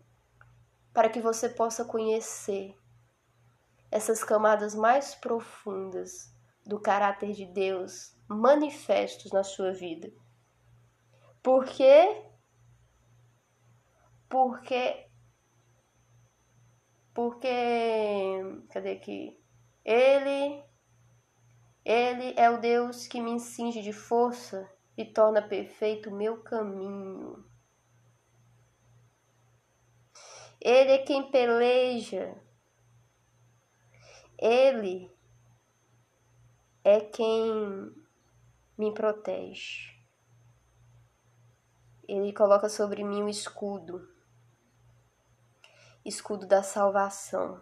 para 0.95 1.11
que 1.11 1.21
você 1.21 1.47
possa 1.47 1.85
conhecer 1.85 2.75
essas 3.91 4.25
camadas 4.25 4.75
mais 4.75 5.15
profundas 5.15 6.35
do 6.65 6.81
caráter 6.81 7.35
de 7.35 7.45
Deus 7.45 8.17
manifestos 8.27 9.31
na 9.31 9.45
sua 9.45 9.75
vida. 9.75 10.11
Porque 11.43 12.25
porque 14.27 15.06
porque 17.17 17.49
cadê 18.69 18.91
aqui? 18.91 19.43
Ele 19.83 20.63
ele 21.83 22.35
é 22.37 22.51
o 22.51 22.61
Deus 22.61 23.07
que 23.07 23.23
me 23.23 23.41
cinge 23.41 23.81
de 23.81 23.93
força 23.93 24.71
e 24.99 25.05
torna 25.05 25.41
perfeito 25.41 26.11
o 26.11 26.15
meu 26.15 26.43
caminho. 26.43 27.43
Ele 30.61 30.91
é 30.91 30.99
quem 30.99 31.31
peleja. 31.31 32.37
Ele 34.37 35.11
é 36.85 37.01
quem 37.01 37.95
me 38.77 38.93
protege. 38.93 39.97
Ele 42.07 42.33
coloca 42.33 42.69
sobre 42.69 43.03
mim 43.03 43.23
o 43.23 43.29
escudo 43.29 44.16
escudo 46.07 46.47
da 46.47 46.63
salvação. 46.63 47.61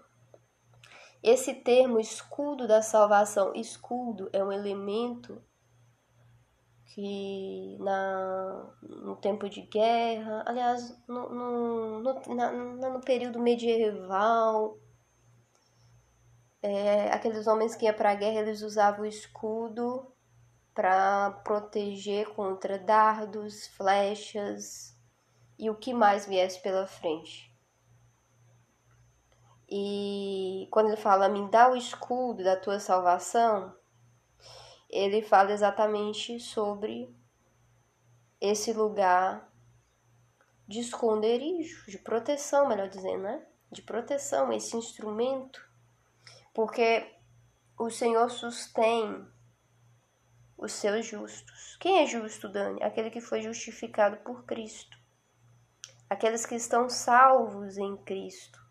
Esse 1.22 1.54
termo 1.54 1.98
escudo 1.98 2.68
da 2.68 2.82
salvação, 2.82 3.54
escudo 3.54 4.28
é 4.32 4.44
um 4.44 4.52
elemento 4.52 5.42
que 6.94 7.78
na, 7.80 8.72
no 8.82 9.16
tempo 9.16 9.48
de 9.48 9.62
guerra, 9.62 10.44
aliás, 10.46 10.96
no, 11.08 11.28
no, 11.30 12.00
no, 12.00 12.34
na, 12.34 12.52
no 12.52 13.00
período 13.00 13.40
medieval, 13.40 14.78
é, 16.62 17.10
aqueles 17.10 17.46
homens 17.46 17.74
que 17.74 17.86
iam 17.86 17.94
para 17.94 18.10
a 18.10 18.14
guerra, 18.14 18.40
eles 18.40 18.62
usavam 18.62 19.02
o 19.02 19.06
escudo 19.06 20.14
para 20.74 21.30
proteger 21.44 22.28
contra 22.34 22.78
dardos, 22.78 23.66
flechas 23.68 24.94
e 25.58 25.70
o 25.70 25.74
que 25.74 25.94
mais 25.94 26.26
viesse 26.26 26.60
pela 26.60 26.86
frente. 26.86 27.53
E 29.76 30.68
quando 30.70 30.86
ele 30.86 30.96
fala, 30.96 31.28
me 31.28 31.50
dá 31.50 31.68
o 31.68 31.74
escudo 31.74 32.44
da 32.44 32.56
tua 32.56 32.78
salvação, 32.78 33.76
ele 34.88 35.20
fala 35.20 35.50
exatamente 35.50 36.38
sobre 36.38 37.12
esse 38.40 38.72
lugar 38.72 39.52
de 40.68 40.78
esconderijo, 40.78 41.90
de 41.90 41.98
proteção, 41.98 42.68
melhor 42.68 42.88
dizendo, 42.88 43.24
né? 43.24 43.44
De 43.68 43.82
proteção, 43.82 44.52
esse 44.52 44.76
instrumento, 44.76 45.60
porque 46.54 47.12
o 47.76 47.90
Senhor 47.90 48.30
sustém 48.30 49.26
os 50.56 50.72
seus 50.72 51.04
justos. 51.04 51.76
Quem 51.80 51.98
é 51.98 52.06
justo, 52.06 52.48
Dani? 52.48 52.80
Aquele 52.80 53.10
que 53.10 53.20
foi 53.20 53.42
justificado 53.42 54.18
por 54.18 54.44
Cristo. 54.44 54.96
Aqueles 56.08 56.46
que 56.46 56.54
estão 56.54 56.88
salvos 56.88 57.76
em 57.76 57.96
Cristo 58.04 58.63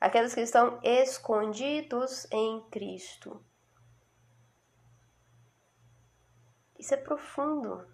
aqueles 0.00 0.34
que 0.34 0.40
estão 0.40 0.78
escondidos 0.82 2.26
em 2.30 2.62
Cristo. 2.70 3.44
Isso 6.78 6.94
é 6.94 6.96
profundo. 6.96 7.86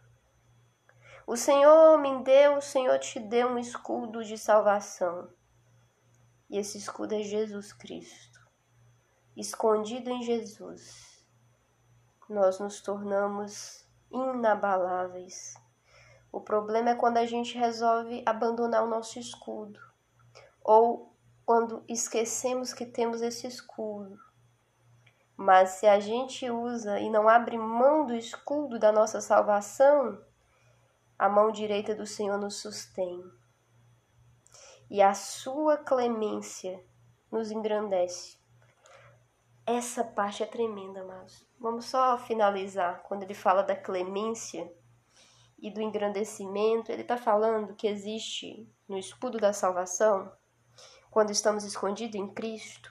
O 1.27 1.37
Senhor 1.37 1.99
me 1.99 2.23
deu, 2.25 2.57
o 2.57 2.63
Senhor 2.63 2.99
te 2.99 3.21
deu 3.21 3.49
um 3.49 3.59
escudo 3.59 4.25
de 4.25 4.37
salvação. 4.37 5.33
E 6.51 6.59
esse 6.59 6.77
escudo 6.77 7.15
é 7.15 7.23
Jesus 7.23 7.73
Cristo. 7.73 8.41
Escondido 9.37 10.11
em 10.11 10.23
Jesus, 10.23 11.25
nós 12.29 12.59
nos 12.59 12.81
tornamos 12.83 13.87
inabaláveis. 14.11 15.55
O 16.31 16.41
problema 16.41 16.91
é 16.91 16.95
quando 16.95 17.19
a 17.19 17.25
gente 17.25 17.57
resolve 17.57 18.23
abandonar 18.27 18.85
o 18.85 18.89
nosso 18.89 19.19
escudo 19.19 19.81
ou 20.63 21.12
quando 21.53 21.85
esquecemos 21.87 22.73
que 22.73 22.87
temos 22.87 23.21
esse 23.21 23.47
escudo. 23.47 24.19
Mas 25.37 25.73
se 25.73 25.87
a 25.87 26.01
gente 26.01 26.49
usa 26.51 26.99
e 26.99 27.11
não 27.11 27.29
abre 27.29 27.59
mão 27.59 28.07
do 28.07 28.15
escudo 28.15 28.79
da 28.79 28.91
nossa 28.91 29.21
salvação, 29.21 30.19
a 31.19 31.29
mão 31.29 31.53
direita 31.53 31.95
do 31.95 32.07
Senhor 32.07 32.39
nos 32.39 32.63
sustém. 32.63 33.23
E 34.89 35.03
a 35.03 35.13
sua 35.13 35.77
clemência 35.77 36.83
nos 37.31 37.51
engrandece. 37.51 38.39
Essa 39.67 40.03
parte 40.03 40.43
é 40.43 40.47
tremenda, 40.47 41.03
amados. 41.03 41.47
Vamos 41.61 41.85
só 41.85 42.17
finalizar. 42.17 43.03
Quando 43.03 43.25
ele 43.25 43.35
fala 43.35 43.63
da 43.63 43.77
clemência 43.77 44.73
e 45.59 45.71
do 45.71 45.83
engrandecimento, 45.83 46.91
ele 46.91 47.03
está 47.03 47.19
falando 47.19 47.75
que 47.75 47.87
existe 47.87 48.67
no 48.89 48.97
escudo 48.97 49.37
da 49.37 49.53
salvação 49.53 50.33
quando 51.13 51.31
estamos 51.31 51.63
escondidos 51.63 52.17
em 52.17 52.27
Cristo, 52.27 52.91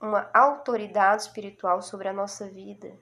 uma 0.00 0.30
autoridade 0.32 1.22
espiritual 1.22 1.82
sobre 1.82 2.08
a 2.08 2.12
nossa 2.12 2.48
vida. 2.48 2.98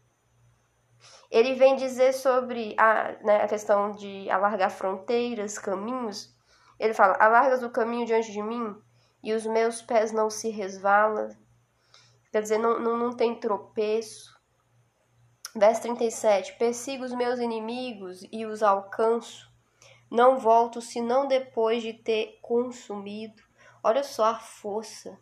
Ele 1.31 1.55
vem 1.55 1.77
dizer 1.77 2.13
sobre 2.13 2.75
a, 2.77 3.13
né, 3.23 3.43
a 3.45 3.47
questão 3.47 3.93
de 3.93 4.29
alargar 4.29 4.71
fronteiras, 4.71 5.59
caminhos. 5.59 6.37
Ele 6.77 6.93
fala: 6.93 7.17
alargas 7.21 7.63
o 7.63 7.71
caminho 7.71 8.05
diante 8.05 8.33
de 8.33 8.43
mim 8.43 8.77
e 9.23 9.33
os 9.33 9.47
meus 9.47 9.81
pés 9.81 10.11
não 10.11 10.29
se 10.29 10.51
resvalam. 10.51 11.31
Quer 12.33 12.43
dizer, 12.43 12.59
não, 12.59 12.81
não, 12.81 12.99
não 12.99 13.13
tem 13.13 13.39
tropeço. 13.39 14.37
Verso 15.55 15.83
37: 15.83 16.59
Persigo 16.59 17.05
os 17.05 17.13
meus 17.13 17.39
inimigos 17.39 18.27
e 18.33 18.45
os 18.45 18.61
alcanço. 18.65 19.49
Não 20.11 20.37
volto 20.37 20.81
senão 20.81 21.29
depois 21.29 21.81
de 21.81 21.93
ter 21.93 22.41
consumido. 22.43 23.48
Olha 23.83 24.03
só 24.03 24.25
a 24.25 24.39
força. 24.39 25.19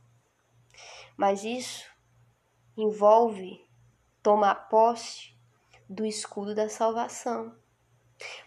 Mas 1.16 1.44
isso 1.44 1.84
envolve 2.76 3.64
tomar 4.22 4.68
posse 4.68 5.34
do 5.88 6.04
escudo 6.04 6.54
da 6.54 6.68
salvação. 6.68 7.54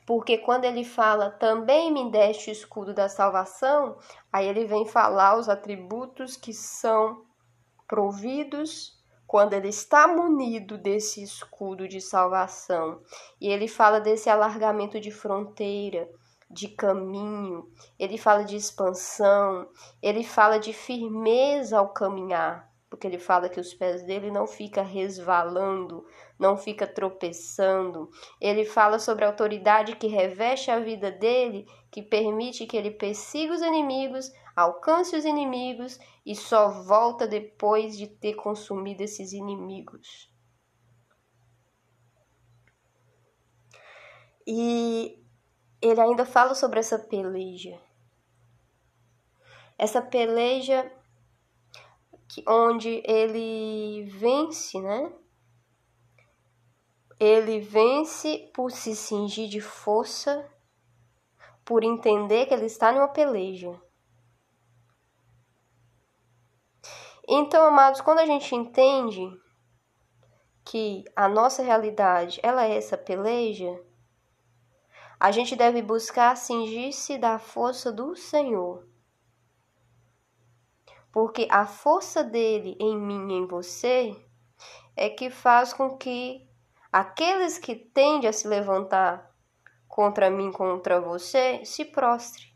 Porque 0.05 0.37
quando 0.37 0.65
ele 0.65 0.83
fala 0.83 1.29
também 1.29 1.91
me 1.91 2.11
deste 2.11 2.49
o 2.49 2.51
escudo 2.51 2.93
da 2.93 3.07
salvação, 3.07 3.97
aí 4.31 4.47
ele 4.47 4.65
vem 4.65 4.85
falar 4.85 5.37
os 5.37 5.47
atributos 5.47 6.35
que 6.35 6.53
são 6.53 7.25
providos 7.87 8.99
quando 9.27 9.53
ele 9.53 9.67
está 9.67 10.07
munido 10.07 10.75
desse 10.75 11.21
escudo 11.21 11.87
de 11.87 12.01
salvação. 12.01 13.01
E 13.39 13.47
ele 13.47 13.67
fala 13.67 13.99
desse 13.99 14.27
alargamento 14.27 14.99
de 14.99 15.11
fronteira, 15.11 16.09
de 16.49 16.67
caminho, 16.67 17.71
ele 17.97 18.17
fala 18.17 18.43
de 18.43 18.55
expansão, 18.55 19.69
ele 20.01 20.23
fala 20.23 20.57
de 20.57 20.73
firmeza 20.73 21.77
ao 21.77 21.93
caminhar, 21.93 22.69
porque 22.89 23.05
ele 23.05 23.19
fala 23.19 23.49
que 23.49 23.59
os 23.59 23.73
pés 23.73 24.01
dele 24.01 24.31
não 24.31 24.47
fica 24.47 24.81
resvalando, 24.81 26.03
não 26.39 26.57
fica 26.57 26.87
tropeçando. 26.87 28.09
Ele 28.41 28.65
fala 28.65 28.97
sobre 28.97 29.23
a 29.23 29.27
autoridade 29.27 29.95
que 29.95 30.07
reveste 30.07 30.71
a 30.71 30.79
vida 30.79 31.11
dele, 31.11 31.67
que 31.91 32.01
permite 32.01 32.65
que 32.65 32.75
ele 32.75 32.91
persiga 32.91 33.53
os 33.53 33.61
inimigos, 33.61 34.31
alcance 34.55 35.15
os 35.15 35.25
inimigos 35.25 35.99
e 36.25 36.35
só 36.35 36.69
volta 36.81 37.27
depois 37.27 37.95
de 37.95 38.07
ter 38.07 38.33
consumido 38.33 39.03
esses 39.03 39.33
inimigos. 39.33 40.33
E 44.47 45.18
ele 45.81 46.01
ainda 46.01 46.25
fala 46.25 46.53
sobre 46.53 46.79
essa 46.79 46.99
peleja. 46.99 47.79
Essa 49.77 50.01
peleja 50.01 50.91
que, 52.27 52.43
onde 52.47 53.01
ele 53.05 54.03
vence, 54.11 54.79
né? 54.79 55.13
Ele 57.19 57.59
vence 57.59 58.51
por 58.53 58.71
se 58.71 58.95
cingir 58.95 59.49
de 59.49 59.61
força, 59.61 60.49
por 61.65 61.83
entender 61.83 62.45
que 62.45 62.53
ele 62.53 62.65
está 62.65 62.91
numa 62.91 63.07
peleja. 63.07 63.79
Então, 67.27 67.63
amados, 67.65 68.01
quando 68.01 68.19
a 68.19 68.25
gente 68.25 68.55
entende 68.55 69.29
que 70.65 71.03
a 71.15 71.27
nossa 71.27 71.61
realidade 71.61 72.39
ela 72.43 72.65
é 72.65 72.75
essa 72.75 72.97
peleja, 72.97 73.79
a 75.19 75.31
gente 75.31 75.53
deve 75.55 75.81
buscar 75.81 76.37
cingir-se 76.37 77.17
da 77.17 77.37
força 77.37 77.91
do 77.91 78.15
Senhor. 78.15 78.87
Porque 81.11 81.45
a 81.51 81.65
força 81.65 82.23
dele 82.23 82.77
em 82.79 82.97
mim 82.97 83.33
e 83.33 83.37
em 83.39 83.45
você 83.45 84.15
é 84.95 85.09
que 85.09 85.29
faz 85.29 85.73
com 85.73 85.97
que 85.97 86.47
aqueles 86.91 87.57
que 87.57 87.75
tendem 87.75 88.29
a 88.29 88.33
se 88.33 88.47
levantar 88.47 89.29
contra 89.87 90.29
mim, 90.29 90.51
contra 90.51 91.01
você, 91.01 91.65
se 91.65 91.83
prostre. 91.83 92.55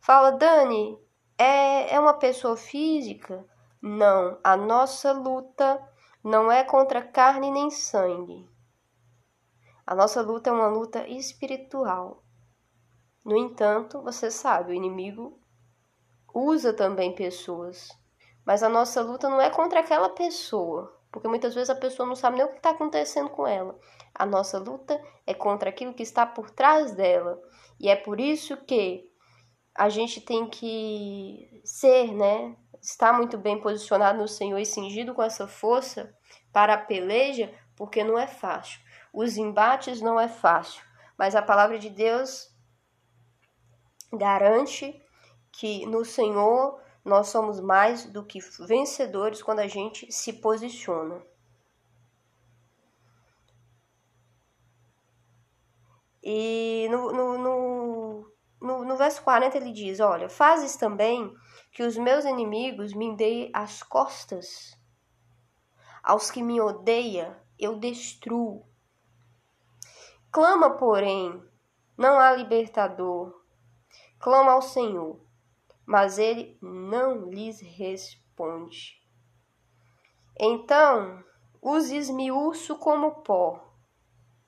Fala, 0.00 0.32
Dani, 0.32 0.98
é, 1.38 1.94
é 1.94 1.98
uma 1.98 2.14
pessoa 2.14 2.56
física? 2.56 3.46
Não, 3.80 4.38
a 4.44 4.56
nossa 4.56 5.12
luta 5.12 5.82
não 6.22 6.52
é 6.52 6.62
contra 6.62 7.00
carne 7.00 7.50
nem 7.50 7.70
sangue 7.70 8.46
a 9.86 9.94
nossa 9.94 10.20
luta 10.20 10.50
é 10.50 10.52
uma 10.52 10.66
luta 10.66 11.06
espiritual. 11.06 12.24
No 13.24 13.36
entanto, 13.36 14.02
você 14.02 14.32
sabe, 14.32 14.72
o 14.72 14.74
inimigo 14.74 15.40
usa 16.34 16.72
também 16.72 17.14
pessoas. 17.14 17.88
Mas 18.44 18.64
a 18.64 18.68
nossa 18.68 19.00
luta 19.00 19.28
não 19.28 19.40
é 19.40 19.48
contra 19.48 19.80
aquela 19.80 20.08
pessoa, 20.08 21.00
porque 21.12 21.28
muitas 21.28 21.54
vezes 21.54 21.70
a 21.70 21.76
pessoa 21.76 22.06
não 22.06 22.16
sabe 22.16 22.36
nem 22.36 22.46
o 22.46 22.50
que 22.50 22.56
está 22.56 22.70
acontecendo 22.70 23.30
com 23.30 23.46
ela. 23.46 23.78
A 24.12 24.26
nossa 24.26 24.58
luta 24.58 25.00
é 25.24 25.32
contra 25.32 25.70
aquilo 25.70 25.94
que 25.94 26.02
está 26.02 26.26
por 26.26 26.50
trás 26.50 26.92
dela. 26.92 27.40
E 27.78 27.88
é 27.88 27.94
por 27.94 28.20
isso 28.20 28.56
que 28.56 29.08
a 29.72 29.88
gente 29.88 30.20
tem 30.20 30.48
que 30.48 31.60
ser, 31.64 32.12
né? 32.12 32.56
Estar 32.82 33.12
muito 33.12 33.38
bem 33.38 33.60
posicionado 33.60 34.18
no 34.18 34.28
Senhor 34.28 34.58
e 34.58 34.66
cingido 34.66 35.14
com 35.14 35.22
essa 35.22 35.46
força 35.46 36.12
para 36.52 36.74
a 36.74 36.78
peleja, 36.78 37.52
porque 37.76 38.02
não 38.02 38.18
é 38.18 38.26
fácil. 38.26 38.80
Os 39.16 39.38
embates 39.38 40.02
não 40.02 40.20
é 40.20 40.28
fácil, 40.28 40.84
mas 41.16 41.34
a 41.34 41.40
palavra 41.40 41.78
de 41.78 41.88
Deus 41.88 42.54
garante 44.12 45.02
que 45.50 45.86
no 45.86 46.04
Senhor 46.04 46.78
nós 47.02 47.28
somos 47.28 47.58
mais 47.58 48.04
do 48.04 48.22
que 48.22 48.40
vencedores 48.60 49.42
quando 49.42 49.60
a 49.60 49.66
gente 49.66 50.12
se 50.12 50.34
posiciona. 50.34 51.24
E 56.22 56.86
no, 56.90 57.10
no, 57.10 57.38
no, 57.38 58.32
no, 58.60 58.84
no 58.84 58.96
verso 58.98 59.22
40 59.22 59.56
ele 59.56 59.72
diz: 59.72 59.98
Olha, 59.98 60.28
fazes 60.28 60.76
também 60.76 61.34
que 61.72 61.82
os 61.82 61.96
meus 61.96 62.26
inimigos 62.26 62.92
me 62.92 63.16
deem 63.16 63.50
as 63.54 63.82
costas. 63.82 64.78
Aos 66.02 66.30
que 66.30 66.42
me 66.42 66.60
odeia, 66.60 67.42
eu 67.58 67.78
destruo. 67.78 68.75
Clama, 70.30 70.76
porém, 70.76 71.42
não 71.96 72.18
há 72.18 72.32
libertador. 72.32 73.42
Clama 74.18 74.52
ao 74.52 74.62
Senhor, 74.62 75.20
mas 75.84 76.18
ele 76.18 76.58
não 76.60 77.30
lhes 77.30 77.60
responde. 77.60 79.02
Então 80.38 81.24
os 81.62 81.90
esmiuço 81.90 82.76
como 82.76 83.22
pó 83.22 83.72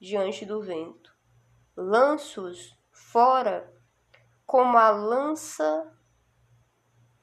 diante 0.00 0.44
do 0.44 0.60
vento, 0.60 1.16
lanços 1.76 2.76
fora 2.92 3.72
como 4.46 4.76
a 4.76 4.90
lança 4.90 5.96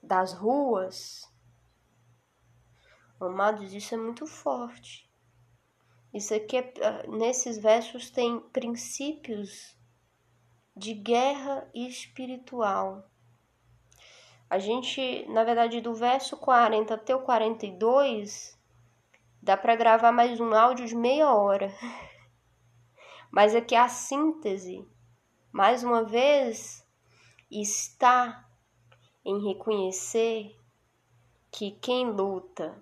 das 0.02 0.34
ruas. 0.34 1.32
Amados, 3.20 3.74
isso 3.74 3.96
é 3.96 3.98
muito 3.98 4.26
forte. 4.26 5.05
Isso 6.16 6.34
aqui, 6.34 6.56
é, 6.56 6.74
ah, 6.82 7.04
nesses 7.10 7.58
versos, 7.58 8.10
tem 8.10 8.40
princípios 8.40 9.76
de 10.74 10.94
guerra 10.94 11.70
espiritual. 11.74 13.06
A 14.50 14.58
gente, 14.58 15.26
na 15.28 15.44
verdade, 15.44 15.82
do 15.82 15.94
verso 15.94 16.38
40 16.38 16.94
até 16.94 17.14
o 17.14 17.20
42, 17.20 18.58
dá 19.42 19.58
para 19.58 19.76
gravar 19.76 20.14
mais 20.14 20.40
um 20.40 20.54
áudio 20.54 20.88
de 20.88 20.96
meia 20.96 21.34
hora. 21.34 21.70
Mas 23.30 23.54
aqui 23.54 23.76
a 23.76 23.90
síntese, 23.90 24.88
mais 25.52 25.84
uma 25.84 26.06
vez, 26.06 26.88
está 27.52 28.50
em 29.26 29.46
reconhecer 29.46 30.58
que 31.52 31.72
quem 31.72 32.10
luta, 32.10 32.82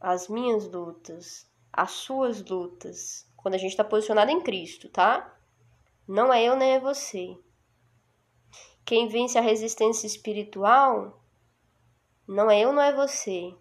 as 0.00 0.26
minhas 0.26 0.66
lutas, 0.72 1.51
as 1.72 1.92
suas 1.92 2.44
lutas, 2.44 3.26
quando 3.36 3.54
a 3.54 3.58
gente 3.58 3.70
está 3.70 3.84
posicionado 3.84 4.30
em 4.30 4.40
Cristo, 4.40 4.88
tá? 4.88 5.36
Não 6.06 6.32
é 6.32 6.44
eu 6.44 6.56
nem 6.56 6.72
é 6.72 6.80
você. 6.80 7.36
Quem 8.84 9.08
vence 9.08 9.38
a 9.38 9.42
resistência 9.42 10.06
espiritual 10.06 11.22
não 12.26 12.50
é 12.50 12.60
eu, 12.60 12.72
não 12.72 12.82
é 12.82 12.92
você. 12.92 13.54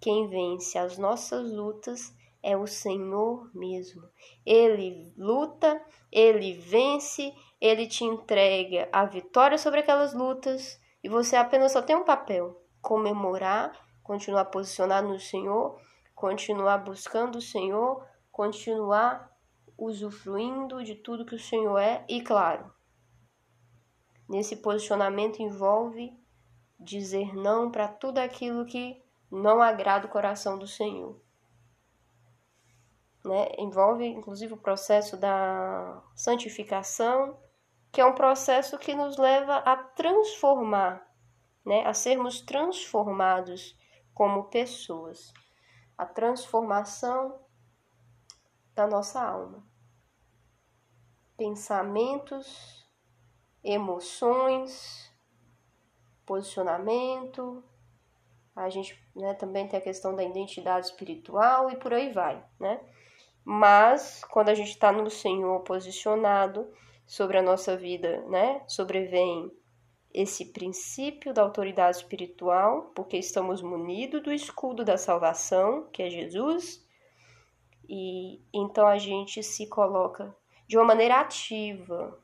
Quem 0.00 0.28
vence 0.28 0.78
as 0.78 0.98
nossas 0.98 1.50
lutas 1.52 2.14
é 2.42 2.56
o 2.56 2.66
Senhor 2.66 3.50
mesmo. 3.54 4.02
Ele 4.44 5.12
luta, 5.16 5.82
ele 6.12 6.52
vence, 6.54 7.34
ele 7.60 7.86
te 7.86 8.04
entrega 8.04 8.88
a 8.92 9.04
vitória 9.04 9.56
sobre 9.56 9.80
aquelas 9.80 10.12
lutas 10.12 10.78
e 11.02 11.08
você 11.08 11.36
apenas 11.36 11.72
só 11.72 11.80
tem 11.80 11.96
um 11.96 12.04
papel: 12.04 12.60
comemorar, 12.82 13.72
continuar 14.02 14.44
posicionado 14.46 15.08
no 15.08 15.18
Senhor, 15.18 15.80
continuar 16.14 16.78
buscando 16.78 17.38
o 17.38 17.42
Senhor, 17.42 18.06
continuar 18.30 19.30
usufruindo 19.76 20.82
de 20.84 20.94
tudo 20.94 21.26
que 21.26 21.34
o 21.34 21.40
Senhor 21.40 21.78
é 21.78 22.04
e, 22.08 22.22
claro, 22.22 22.72
Nesse 24.28 24.56
posicionamento 24.56 25.40
envolve 25.40 26.12
dizer 26.78 27.34
não 27.34 27.70
para 27.70 27.88
tudo 27.88 28.18
aquilo 28.18 28.64
que 28.64 29.02
não 29.30 29.62
agrada 29.62 30.06
o 30.06 30.10
coração 30.10 30.58
do 30.58 30.66
Senhor. 30.66 31.20
Né? 33.24 33.48
Envolve 33.58 34.06
inclusive 34.06 34.54
o 34.54 34.58
processo 34.58 35.16
da 35.16 36.02
santificação, 36.14 37.38
que 37.92 38.00
é 38.00 38.04
um 38.04 38.14
processo 38.14 38.78
que 38.78 38.94
nos 38.94 39.16
leva 39.18 39.56
a 39.56 39.76
transformar, 39.76 41.06
né? 41.64 41.86
a 41.86 41.92
sermos 41.92 42.40
transformados 42.40 43.76
como 44.14 44.44
pessoas. 44.44 45.32
A 45.96 46.06
transformação 46.06 47.40
da 48.74 48.86
nossa 48.86 49.22
alma. 49.22 49.64
Pensamentos 51.36 52.84
emoções, 53.64 55.10
posicionamento. 56.26 57.64
A 58.54 58.68
gente 58.68 59.02
né, 59.16 59.34
também 59.34 59.66
tem 59.66 59.78
a 59.78 59.82
questão 59.82 60.14
da 60.14 60.22
identidade 60.22 60.86
espiritual 60.86 61.70
e 61.70 61.76
por 61.76 61.92
aí 61.92 62.12
vai, 62.12 62.44
né? 62.60 62.80
Mas 63.42 64.22
quando 64.30 64.50
a 64.50 64.54
gente 64.54 64.70
está 64.70 64.92
no 64.92 65.10
Senhor 65.10 65.60
posicionado 65.60 66.70
sobre 67.06 67.38
a 67.38 67.42
nossa 67.42 67.76
vida, 67.76 68.22
né? 68.28 68.62
Sobrevém 68.68 69.50
esse 70.14 70.46
princípio 70.46 71.34
da 71.34 71.42
autoridade 71.42 71.96
espiritual, 71.96 72.92
porque 72.94 73.16
estamos 73.16 73.60
munidos 73.60 74.22
do 74.22 74.32
escudo 74.32 74.84
da 74.84 74.96
salvação, 74.96 75.88
que 75.92 76.02
é 76.04 76.08
Jesus, 76.08 76.86
e 77.88 78.40
então 78.52 78.86
a 78.86 78.96
gente 78.96 79.42
se 79.42 79.66
coloca 79.66 80.34
de 80.68 80.78
uma 80.78 80.84
maneira 80.84 81.20
ativa, 81.20 82.16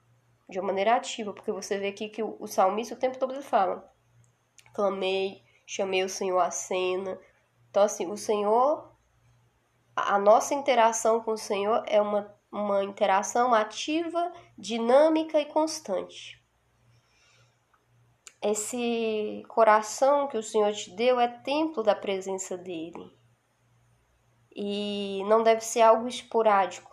de 0.48 0.60
uma 0.60 0.68
maneira 0.68 0.94
ativa, 0.94 1.32
porque 1.32 1.50
você 1.50 1.78
vê 1.78 1.88
aqui 1.88 2.08
que 2.08 2.22
o, 2.22 2.36
o 2.38 2.46
salmista 2.46 2.94
o 2.94 2.98
tempo 2.98 3.18
todo 3.18 3.34
ele 3.34 3.42
fala: 3.42 3.92
clamei, 4.72 5.42
chamei 5.66 6.04
o 6.04 6.08
Senhor 6.08 6.38
à 6.38 6.50
cena. 6.50 7.18
Então, 7.70 7.82
assim, 7.82 8.06
o 8.08 8.16
Senhor, 8.16 8.92
a, 9.94 10.18
nossa 10.18 10.54
interação 10.54 11.20
com 11.20 11.32
o 11.32 11.38
Senhor 11.38 11.82
é 11.86 12.00
uma, 12.00 12.34
uma 12.50 12.82
interação 12.84 13.52
ativa, 13.52 14.32
dinâmica 14.56 15.40
e 15.40 15.44
constante. 15.44 16.39
Esse 18.42 19.44
coração 19.48 20.28
que 20.28 20.38
o 20.38 20.42
Senhor 20.42 20.72
te 20.72 20.90
deu 20.90 21.20
é 21.20 21.28
templo 21.28 21.82
da 21.82 21.94
presença 21.94 22.56
dele. 22.56 23.16
E 24.54 25.22
não 25.26 25.42
deve 25.42 25.60
ser 25.60 25.82
algo 25.82 26.08
esporádico 26.08 26.90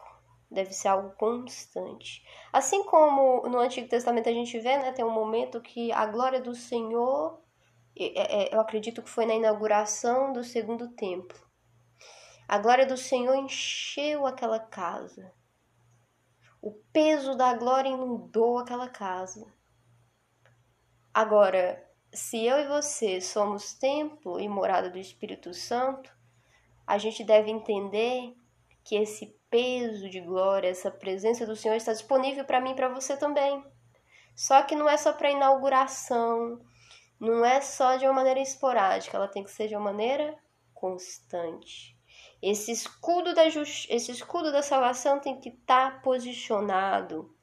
deve 0.50 0.74
ser 0.74 0.88
algo 0.88 1.12
constante. 1.16 2.26
Assim 2.52 2.84
como 2.84 3.48
no 3.50 3.60
Antigo 3.60 3.88
Testamento 3.88 4.30
a 4.30 4.34
gente 4.34 4.58
vê, 4.60 4.78
né, 4.78 4.92
tem 4.92 5.06
um 5.06 5.12
momento 5.12 5.62
que 5.62 5.92
a 5.92 6.06
glória 6.06 6.42
do 6.42 6.56
Senhor, 6.56 7.42
é, 7.96 8.46
é, 8.46 8.56
eu 8.56 8.62
acredito 8.62 9.02
que 9.04 9.10
foi 9.10 9.26
na 9.26 9.36
inauguração 9.36 10.32
do 10.32 10.44
segundo 10.44 10.90
templo. 10.90 11.38
A 12.48 12.58
glória 12.58 12.86
do 12.86 12.96
Senhor 12.96 13.36
encheu 13.36 14.26
aquela 14.26 14.60
casa. 14.60 15.34
O 16.62 16.72
peso 16.94 17.36
da 17.36 17.54
glória 17.54 17.90
inundou 17.90 18.58
aquela 18.58 18.88
casa. 18.88 19.54
Agora, 21.20 21.84
se 22.14 22.46
eu 22.46 22.60
e 22.60 22.68
você 22.68 23.20
somos 23.20 23.74
templo 23.74 24.40
e 24.40 24.48
morada 24.48 24.88
do 24.88 25.00
Espírito 25.00 25.52
Santo, 25.52 26.16
a 26.86 27.00
gente 27.00 27.24
deve 27.24 27.50
entender 27.50 28.36
que 28.84 28.96
esse 28.96 29.36
peso 29.50 30.08
de 30.12 30.22
glória, 30.22 30.70
essa 30.70 30.92
presença 30.92 31.44
do 31.44 31.56
Senhor 31.56 31.74
está 31.74 31.92
disponível 31.92 32.46
para 32.46 32.62
mim 32.62 32.74
e 32.74 32.76
para 32.76 32.90
você 32.90 33.18
também. 33.18 33.66
Só 34.36 34.62
que 34.62 34.76
não 34.76 34.88
é 34.88 34.96
só 34.96 35.12
para 35.12 35.32
inauguração, 35.32 36.62
não 37.20 37.44
é 37.44 37.62
só 37.62 37.96
de 37.96 38.06
uma 38.06 38.14
maneira 38.14 38.40
esporádica, 38.40 39.18
ela 39.18 39.28
tem 39.28 39.44
que 39.44 39.50
ser 39.50 39.68
de 39.68 39.76
uma 39.76 39.86
maneira 39.86 40.38
constante. 40.72 41.98
Esse 42.40 42.72
escudo 42.72 43.34
da 43.34 43.44
esse 43.48 44.12
escudo 44.12 44.52
da 44.52 44.62
salvação 44.62 45.20
tem 45.20 45.40
que 45.40 45.50
estar 45.50 45.94
tá 45.94 46.00
posicionado. 46.02 47.36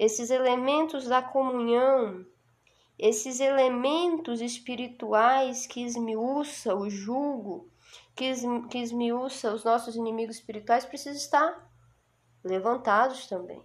Esses 0.00 0.30
elementos 0.30 1.04
da 1.04 1.20
comunhão, 1.20 2.24
esses 3.02 3.40
elementos 3.40 4.42
espirituais 4.42 5.66
que 5.66 5.82
esmiuça 5.82 6.74
o 6.74 6.90
jugo, 6.90 7.66
que, 8.14 8.30
que 8.68 8.78
esmiuça 8.78 9.54
os 9.54 9.64
nossos 9.64 9.96
inimigos 9.96 10.36
espirituais 10.36 10.84
precisam 10.84 11.14
estar 11.14 11.70
levantados 12.44 13.26
também. 13.26 13.64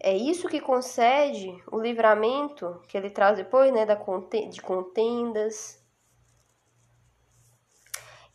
É 0.00 0.16
isso 0.16 0.48
que 0.48 0.60
concede 0.60 1.62
o 1.70 1.80
livramento 1.80 2.82
que 2.88 2.96
ele 2.96 3.08
traz 3.08 3.36
depois, 3.36 3.72
né, 3.72 3.86
da 3.86 3.94
de 3.94 4.60
contendas. 4.60 5.80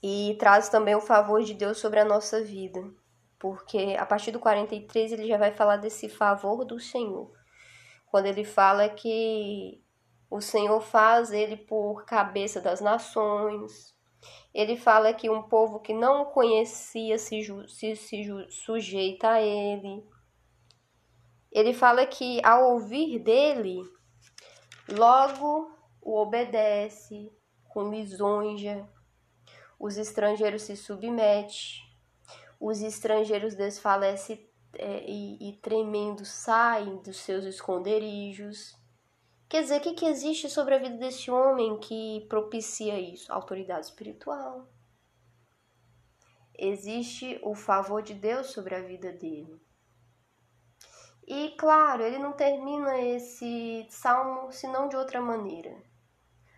E 0.02 0.38
traz 0.40 0.70
também 0.70 0.96
o 0.96 1.02
favor 1.02 1.44
de 1.44 1.54
Deus 1.54 1.80
sobre 1.80 2.00
a 2.00 2.06
nossa 2.06 2.42
vida. 2.42 2.82
Porque 3.38 3.98
a 4.00 4.06
partir 4.06 4.32
do 4.32 4.40
43 4.40 5.12
ele 5.12 5.28
já 5.28 5.38
vai 5.38 5.52
falar 5.52 5.76
desse 5.76 6.08
favor 6.08 6.64
do 6.64 6.80
Senhor. 6.80 7.37
Quando 8.10 8.26
ele 8.26 8.44
fala 8.44 8.90
que 8.90 9.82
o 10.30 10.42
Senhor 10.42 10.82
faz 10.82 11.32
ele 11.32 11.56
por 11.56 12.06
cabeça 12.06 12.60
das 12.60 12.82
nações. 12.82 13.96
Ele 14.54 14.76
fala 14.76 15.14
que 15.14 15.30
um 15.30 15.44
povo 15.44 15.80
que 15.80 15.94
não 15.94 16.26
conhecia 16.26 17.18
se, 17.18 17.58
se, 17.68 17.96
se 17.96 18.48
sujeita 18.50 19.30
a 19.30 19.42
ele. 19.42 20.04
Ele 21.52 21.74
fala 21.74 22.06
que 22.06 22.44
ao 22.44 22.74
ouvir 22.74 23.20
dele, 23.20 23.82
logo 24.90 25.72
o 26.02 26.18
obedece 26.20 27.32
com 27.70 27.90
lisonja, 27.90 28.88
os 29.80 29.98
estrangeiros 29.98 30.64
se 30.64 30.76
submete, 30.76 31.82
os 32.60 32.82
estrangeiros 32.82 33.56
desfalecem 33.56 34.47
é, 34.78 35.04
e, 35.10 35.50
e 35.50 35.54
tremendo 35.58 36.24
saem 36.26 36.98
dos 36.98 37.18
seus 37.18 37.44
esconderijos. 37.46 38.78
Quer 39.50 39.62
dizer, 39.62 39.78
o 39.78 39.82
que, 39.82 39.94
que 39.94 40.06
existe 40.06 40.50
sobre 40.50 40.76
a 40.76 40.80
vida 40.80 40.98
desse 40.98 41.32
homem 41.32 41.80
que 41.80 42.26
propicia 42.30 43.00
isso? 43.00 43.32
Autoridade 43.32 43.86
espiritual. 43.86 44.68
Existe 46.58 47.40
o 47.44 47.56
favor 47.56 48.02
de 48.02 48.14
Deus 48.14 48.48
sobre 48.48 48.76
a 48.76 48.82
vida 48.82 49.12
dele. 49.12 49.62
E 51.26 51.50
claro, 51.58 52.04
ele 52.04 52.18
não 52.18 52.32
termina 52.32 53.00
esse 53.00 53.86
salmo 53.90 54.52
senão 54.52 54.88
de 54.88 54.96
outra 54.96 55.22
maneira. 55.22 55.76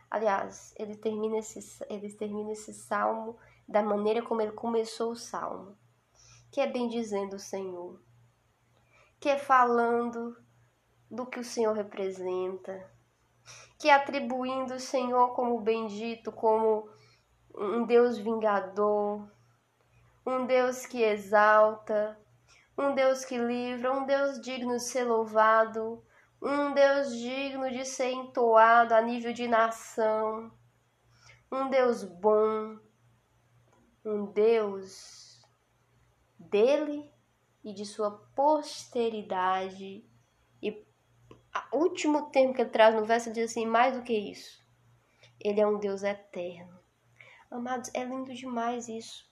Aliás, 0.09 0.73
ele 0.77 0.95
termina 0.95 1.37
esse, 1.37 1.59
ele 1.89 2.11
termina 2.13 2.51
esse 2.51 2.73
salmo 2.73 3.37
da 3.67 3.83
maneira 3.83 4.21
como 4.21 4.41
ele 4.41 4.51
começou 4.51 5.11
o 5.11 5.15
salmo, 5.15 5.77
que 6.51 6.59
é 6.59 6.65
bem 6.65 6.87
dizendo 6.87 7.35
o 7.35 7.39
Senhor, 7.39 7.99
que 9.19 9.27
é 9.27 9.37
falando 9.37 10.37
do 11.11 11.25
que 11.25 11.39
o 11.39 11.43
Senhor 11.43 11.73
representa, 11.73 12.89
que 13.77 13.89
é 13.89 13.93
atribuindo 13.93 14.75
o 14.75 14.79
Senhor 14.79 15.33
como 15.33 15.59
bendito, 15.59 16.31
como 16.31 16.89
um 17.53 17.85
Deus 17.85 18.17
vingador, 18.17 19.29
um 20.25 20.45
Deus 20.45 20.85
que 20.85 21.01
exalta, 21.01 22.17
um 22.77 22.93
Deus 22.93 23.25
que 23.25 23.37
livra, 23.37 23.91
um 23.91 24.05
Deus 24.05 24.39
digno 24.39 24.77
de 24.77 24.83
ser 24.83 25.03
louvado, 25.03 26.03
um 26.41 26.73
Deus 26.73 27.13
digno 27.17 27.69
de 27.69 27.83
ser 27.83 28.11
entoado 28.11 28.93
a 28.93 29.01
nível 29.01 29.33
de 29.33 29.47
nação, 29.47 30.51
um 31.51 31.69
Deus 31.69 32.03
bom, 32.03 32.79
um 34.05 34.25
Deus 34.27 35.41
dele 36.37 37.11
e 37.69 37.73
de 37.73 37.85
sua 37.85 38.11
posteridade. 38.35 40.05
E 40.61 40.85
o 41.71 41.77
último 41.77 42.29
termo 42.29 42.53
que 42.53 42.61
ele 42.61 42.69
traz 42.69 42.95
no 42.95 43.05
verso 43.05 43.31
diz 43.31 43.51
assim: 43.51 43.65
mais 43.65 43.95
do 43.95 44.03
que 44.03 44.13
isso, 44.13 44.63
ele 45.39 45.59
é 45.61 45.67
um 45.67 45.79
Deus 45.79 46.03
eterno. 46.03 46.79
Amados, 47.49 47.89
é 47.93 48.03
lindo 48.03 48.33
demais 48.33 48.87
isso. 48.87 49.27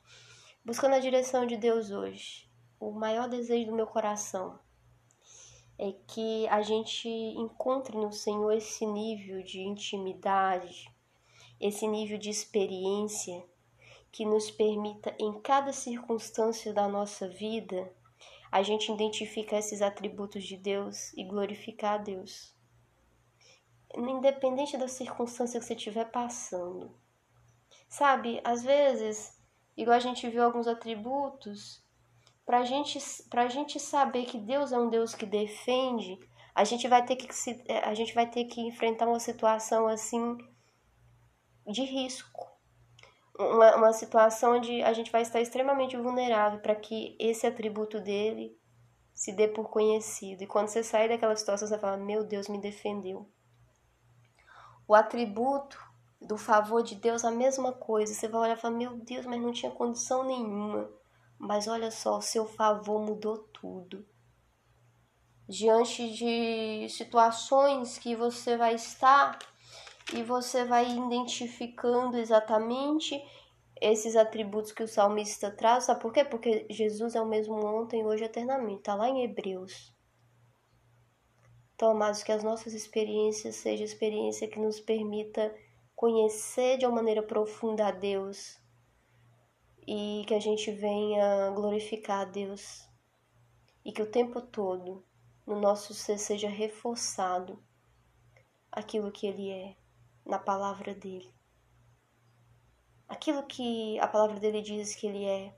Buscando 0.66 0.96
a 0.96 1.00
direção 1.00 1.46
de 1.46 1.56
Deus 1.56 1.92
hoje 1.92 2.48
o 2.80 2.92
maior 2.92 3.28
desejo 3.28 3.72
do 3.72 3.76
meu 3.76 3.88
coração 3.88 4.60
é 5.80 5.92
que 6.08 6.48
a 6.48 6.62
gente 6.62 7.08
encontre 7.10 7.98
no 7.98 8.12
Senhor 8.12 8.52
esse 8.52 8.86
nível 8.86 9.44
de 9.44 9.62
intimidade, 9.62 10.92
esse 11.60 11.88
nível 11.88 12.18
de 12.18 12.30
experiência 12.30 13.44
que 14.12 14.26
nos 14.26 14.50
permita, 14.50 15.16
em 15.20 15.40
cada 15.42 15.74
circunstância 15.74 16.74
da 16.74 16.88
nossa 16.88 17.28
vida, 17.28 17.92
a 18.52 18.64
gente 18.64 18.92
identificar 18.92 19.60
esses 19.60 19.82
atributos 19.82 20.44
de 20.44 20.58
Deus 20.58 21.14
e 21.14 21.24
glorificar 21.24 21.96
a 21.96 21.98
Deus. 21.98 22.56
Independente 23.96 24.78
da 24.78 24.88
circunstância 24.88 25.60
que 25.60 25.66
você 25.66 25.76
estiver 25.76 26.06
passando. 26.12 26.96
Sabe, 27.88 28.42
às 28.44 28.64
vezes, 28.64 29.42
igual 29.76 29.96
a 29.96 30.00
gente 30.00 30.28
viu 30.30 30.44
alguns 30.44 30.68
atributos 30.68 31.84
para 32.46 32.64
gente, 32.64 32.98
a 33.32 33.48
gente 33.48 33.80
saber 33.80 34.26
que 34.26 34.38
Deus 34.38 34.72
é 34.72 34.80
um 34.80 34.90
Deus 34.90 35.14
que 35.14 35.26
defende, 35.26 36.18
a 36.56 36.64
gente 36.64 36.88
vai 36.88 37.06
ter 37.06 37.18
que 37.18 37.28
é, 37.68 37.80
a 37.80 37.94
gente 37.94 38.14
vai 38.16 38.26
ter 38.26 38.46
que 38.46 38.62
enfrentar 38.62 39.08
uma 39.08 39.20
situação 39.20 39.86
assim 39.88 40.38
de 41.68 41.84
risco. 41.84 42.47
Uma, 43.40 43.76
uma 43.76 43.94
situação 43.94 44.58
onde 44.58 44.82
a 44.82 44.94
gente 44.94 45.12
vai 45.12 45.22
estar 45.22 45.40
extremamente 45.40 45.96
vulnerável 45.96 46.60
para 46.60 46.76
que 46.76 47.16
esse 47.20 47.46
atributo 47.46 48.00
dele 48.00 48.58
se 49.14 49.32
dê 49.32 49.48
por 49.48 49.70
conhecido. 49.70 50.44
E 50.44 50.48
quando 50.48 50.68
você 50.68 50.84
sai 50.84 51.10
daquela 51.10 51.36
situação, 51.36 51.68
você 51.68 51.78
fala: 51.78 51.98
Meu 51.98 52.24
Deus 52.24 52.48
me 52.48 52.60
defendeu. 52.60 53.30
O 54.88 54.96
atributo 54.96 55.78
do 56.22 56.38
favor 56.38 56.82
de 56.82 56.96
Deus, 56.96 57.24
a 57.24 57.32
mesma 57.32 57.72
coisa. 57.72 58.14
Você 58.14 58.28
vai 58.28 58.42
olhar 58.42 58.58
e 58.58 58.62
falar: 58.62 58.76
Meu 58.76 58.96
Deus, 58.98 59.26
mas 59.26 59.42
não 59.42 59.52
tinha 59.52 59.72
condição 59.72 60.24
nenhuma. 60.24 60.90
Mas 61.38 61.68
olha 61.68 61.92
só, 61.92 62.20
seu 62.20 62.46
favor 62.46 63.02
mudou 63.02 63.38
tudo. 63.38 64.06
Diante 65.48 66.12
de 66.14 66.90
situações 66.90 67.98
que 67.98 68.16
você 68.16 68.58
vai 68.58 68.76
estar 68.76 69.38
e 70.14 70.24
você 70.24 70.66
vai 70.66 70.90
identificando 70.90 72.18
exatamente 72.18 73.22
esses 73.80 74.16
atributos 74.16 74.72
que 74.72 74.84
o 74.84 74.88
salmista 74.88 75.52
traz. 75.52 75.86
Sabe 75.86 76.02
por 76.02 76.12
quê? 76.12 76.24
Porque 76.24 76.66
Jesus 76.70 77.16
é 77.16 77.22
o 77.22 77.28
mesmo 77.28 77.56
ontem, 77.66 78.06
hoje 78.06 78.24
eternamente. 78.24 78.80
Está 78.80 78.96
lá 78.96 79.10
em 79.10 79.24
Hebreus. 79.24 79.94
Então, 81.76 81.92
amados, 81.92 82.24
que 82.24 82.32
as 82.32 82.44
nossas 82.44 82.74
experiências 82.74 83.56
sejam 83.56 83.86
experiência 83.86 84.48
que 84.48 84.60
nos 84.60 84.80
permita 84.80 85.54
conhecer 85.96 86.78
de 86.78 86.86
uma 86.86 86.96
maneira 86.96 87.22
profunda 87.22 87.88
a 87.88 87.92
Deus, 87.92 88.60
e 89.88 90.26
que 90.28 90.34
a 90.34 90.40
gente 90.40 90.70
venha 90.70 91.50
glorificar 91.52 92.22
a 92.22 92.26
Deus 92.26 92.86
e 93.86 93.92
que 93.94 94.02
o 94.02 94.12
tempo 94.12 94.42
todo 94.42 95.02
no 95.46 95.58
nosso 95.58 95.94
ser 95.94 96.18
seja 96.18 96.50
reforçado 96.50 97.64
aquilo 98.70 99.12
que 99.12 99.26
Ele 99.26 99.50
é 99.50 99.78
na 100.28 100.38
palavra 100.38 100.94
dele. 100.94 101.34
Aquilo 103.08 103.44
que 103.48 103.98
a 104.00 104.08
palavra 104.08 104.40
dele 104.40 104.62
diz 104.62 104.94
que 104.94 105.08
Ele 105.08 105.24
é. 105.24 105.56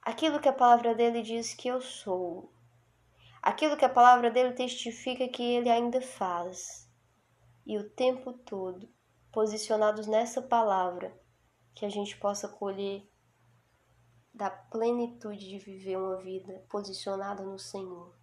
Aquilo 0.00 0.40
que 0.40 0.48
a 0.48 0.52
palavra 0.52 0.94
dele 0.94 1.22
diz 1.22 1.52
que 1.52 1.68
eu 1.68 1.80
sou. 1.82 2.50
Aquilo 3.42 3.76
que 3.76 3.84
a 3.84 3.90
palavra 3.90 4.30
dele 4.30 4.54
testifica 4.54 5.28
que 5.28 5.42
Ele 5.42 5.68
ainda 5.68 6.00
faz. 6.00 6.90
E 7.66 7.76
o 7.76 7.90
tempo 7.90 8.32
todo 8.32 8.88
posicionados 9.30 10.06
nessa 10.06 10.40
palavra 10.40 11.14
que 11.74 11.84
a 11.84 11.90
gente 11.90 12.16
possa 12.16 12.48
colher 12.48 13.06
da 14.32 14.48
plenitude 14.48 15.46
de 15.46 15.58
viver 15.58 15.98
uma 15.98 16.16
vida 16.16 16.64
posicionada 16.70 17.42
no 17.42 17.58
Senhor. 17.58 18.14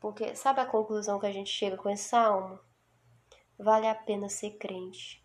Porque 0.00 0.34
sabe 0.34 0.60
a 0.60 0.66
conclusão 0.66 1.20
que 1.20 1.26
a 1.26 1.32
gente 1.32 1.50
chega 1.50 1.76
com 1.76 1.88
esse 1.88 2.08
salmo? 2.08 2.58
Vale 3.58 3.88
a 3.88 3.94
pena 3.94 4.28
ser 4.28 4.52
crente. 4.58 5.20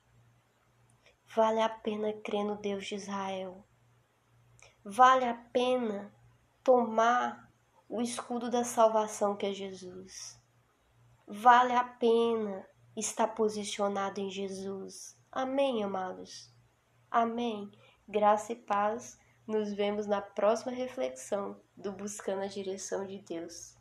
Vale 1.36 1.62
a 1.62 1.70
pena 1.70 2.12
crer 2.14 2.44
no 2.44 2.56
Deus 2.56 2.88
de 2.88 2.96
Israel. 2.96 3.64
Vale 4.84 5.26
a 5.26 5.36
pena 5.36 6.12
tomar 6.64 7.52
o 7.88 8.02
escudo 8.02 8.50
da 8.50 8.64
salvação 8.64 9.36
que 9.36 9.46
é 9.46 9.54
Jesus. 9.54 10.42
Vale 11.28 11.74
a 11.74 11.84
pena 11.84 12.68
estar 12.96 13.28
posicionado 13.28 14.20
em 14.20 14.30
Jesus. 14.30 15.16
Amém, 15.32 15.84
amados? 15.84 16.52
Amém. 17.10 17.72
Graça 18.08 18.54
e 18.54 18.56
paz. 18.56 19.20
Nos 19.46 19.74
vemos 19.74 20.08
na 20.08 20.22
próxima 20.22 20.72
reflexão 20.72 21.62
do 21.78 21.92
Buscando 21.92 22.42
a 22.42 22.48
Direção 22.48 23.06
de 23.06 23.20
Deus. 23.20 23.73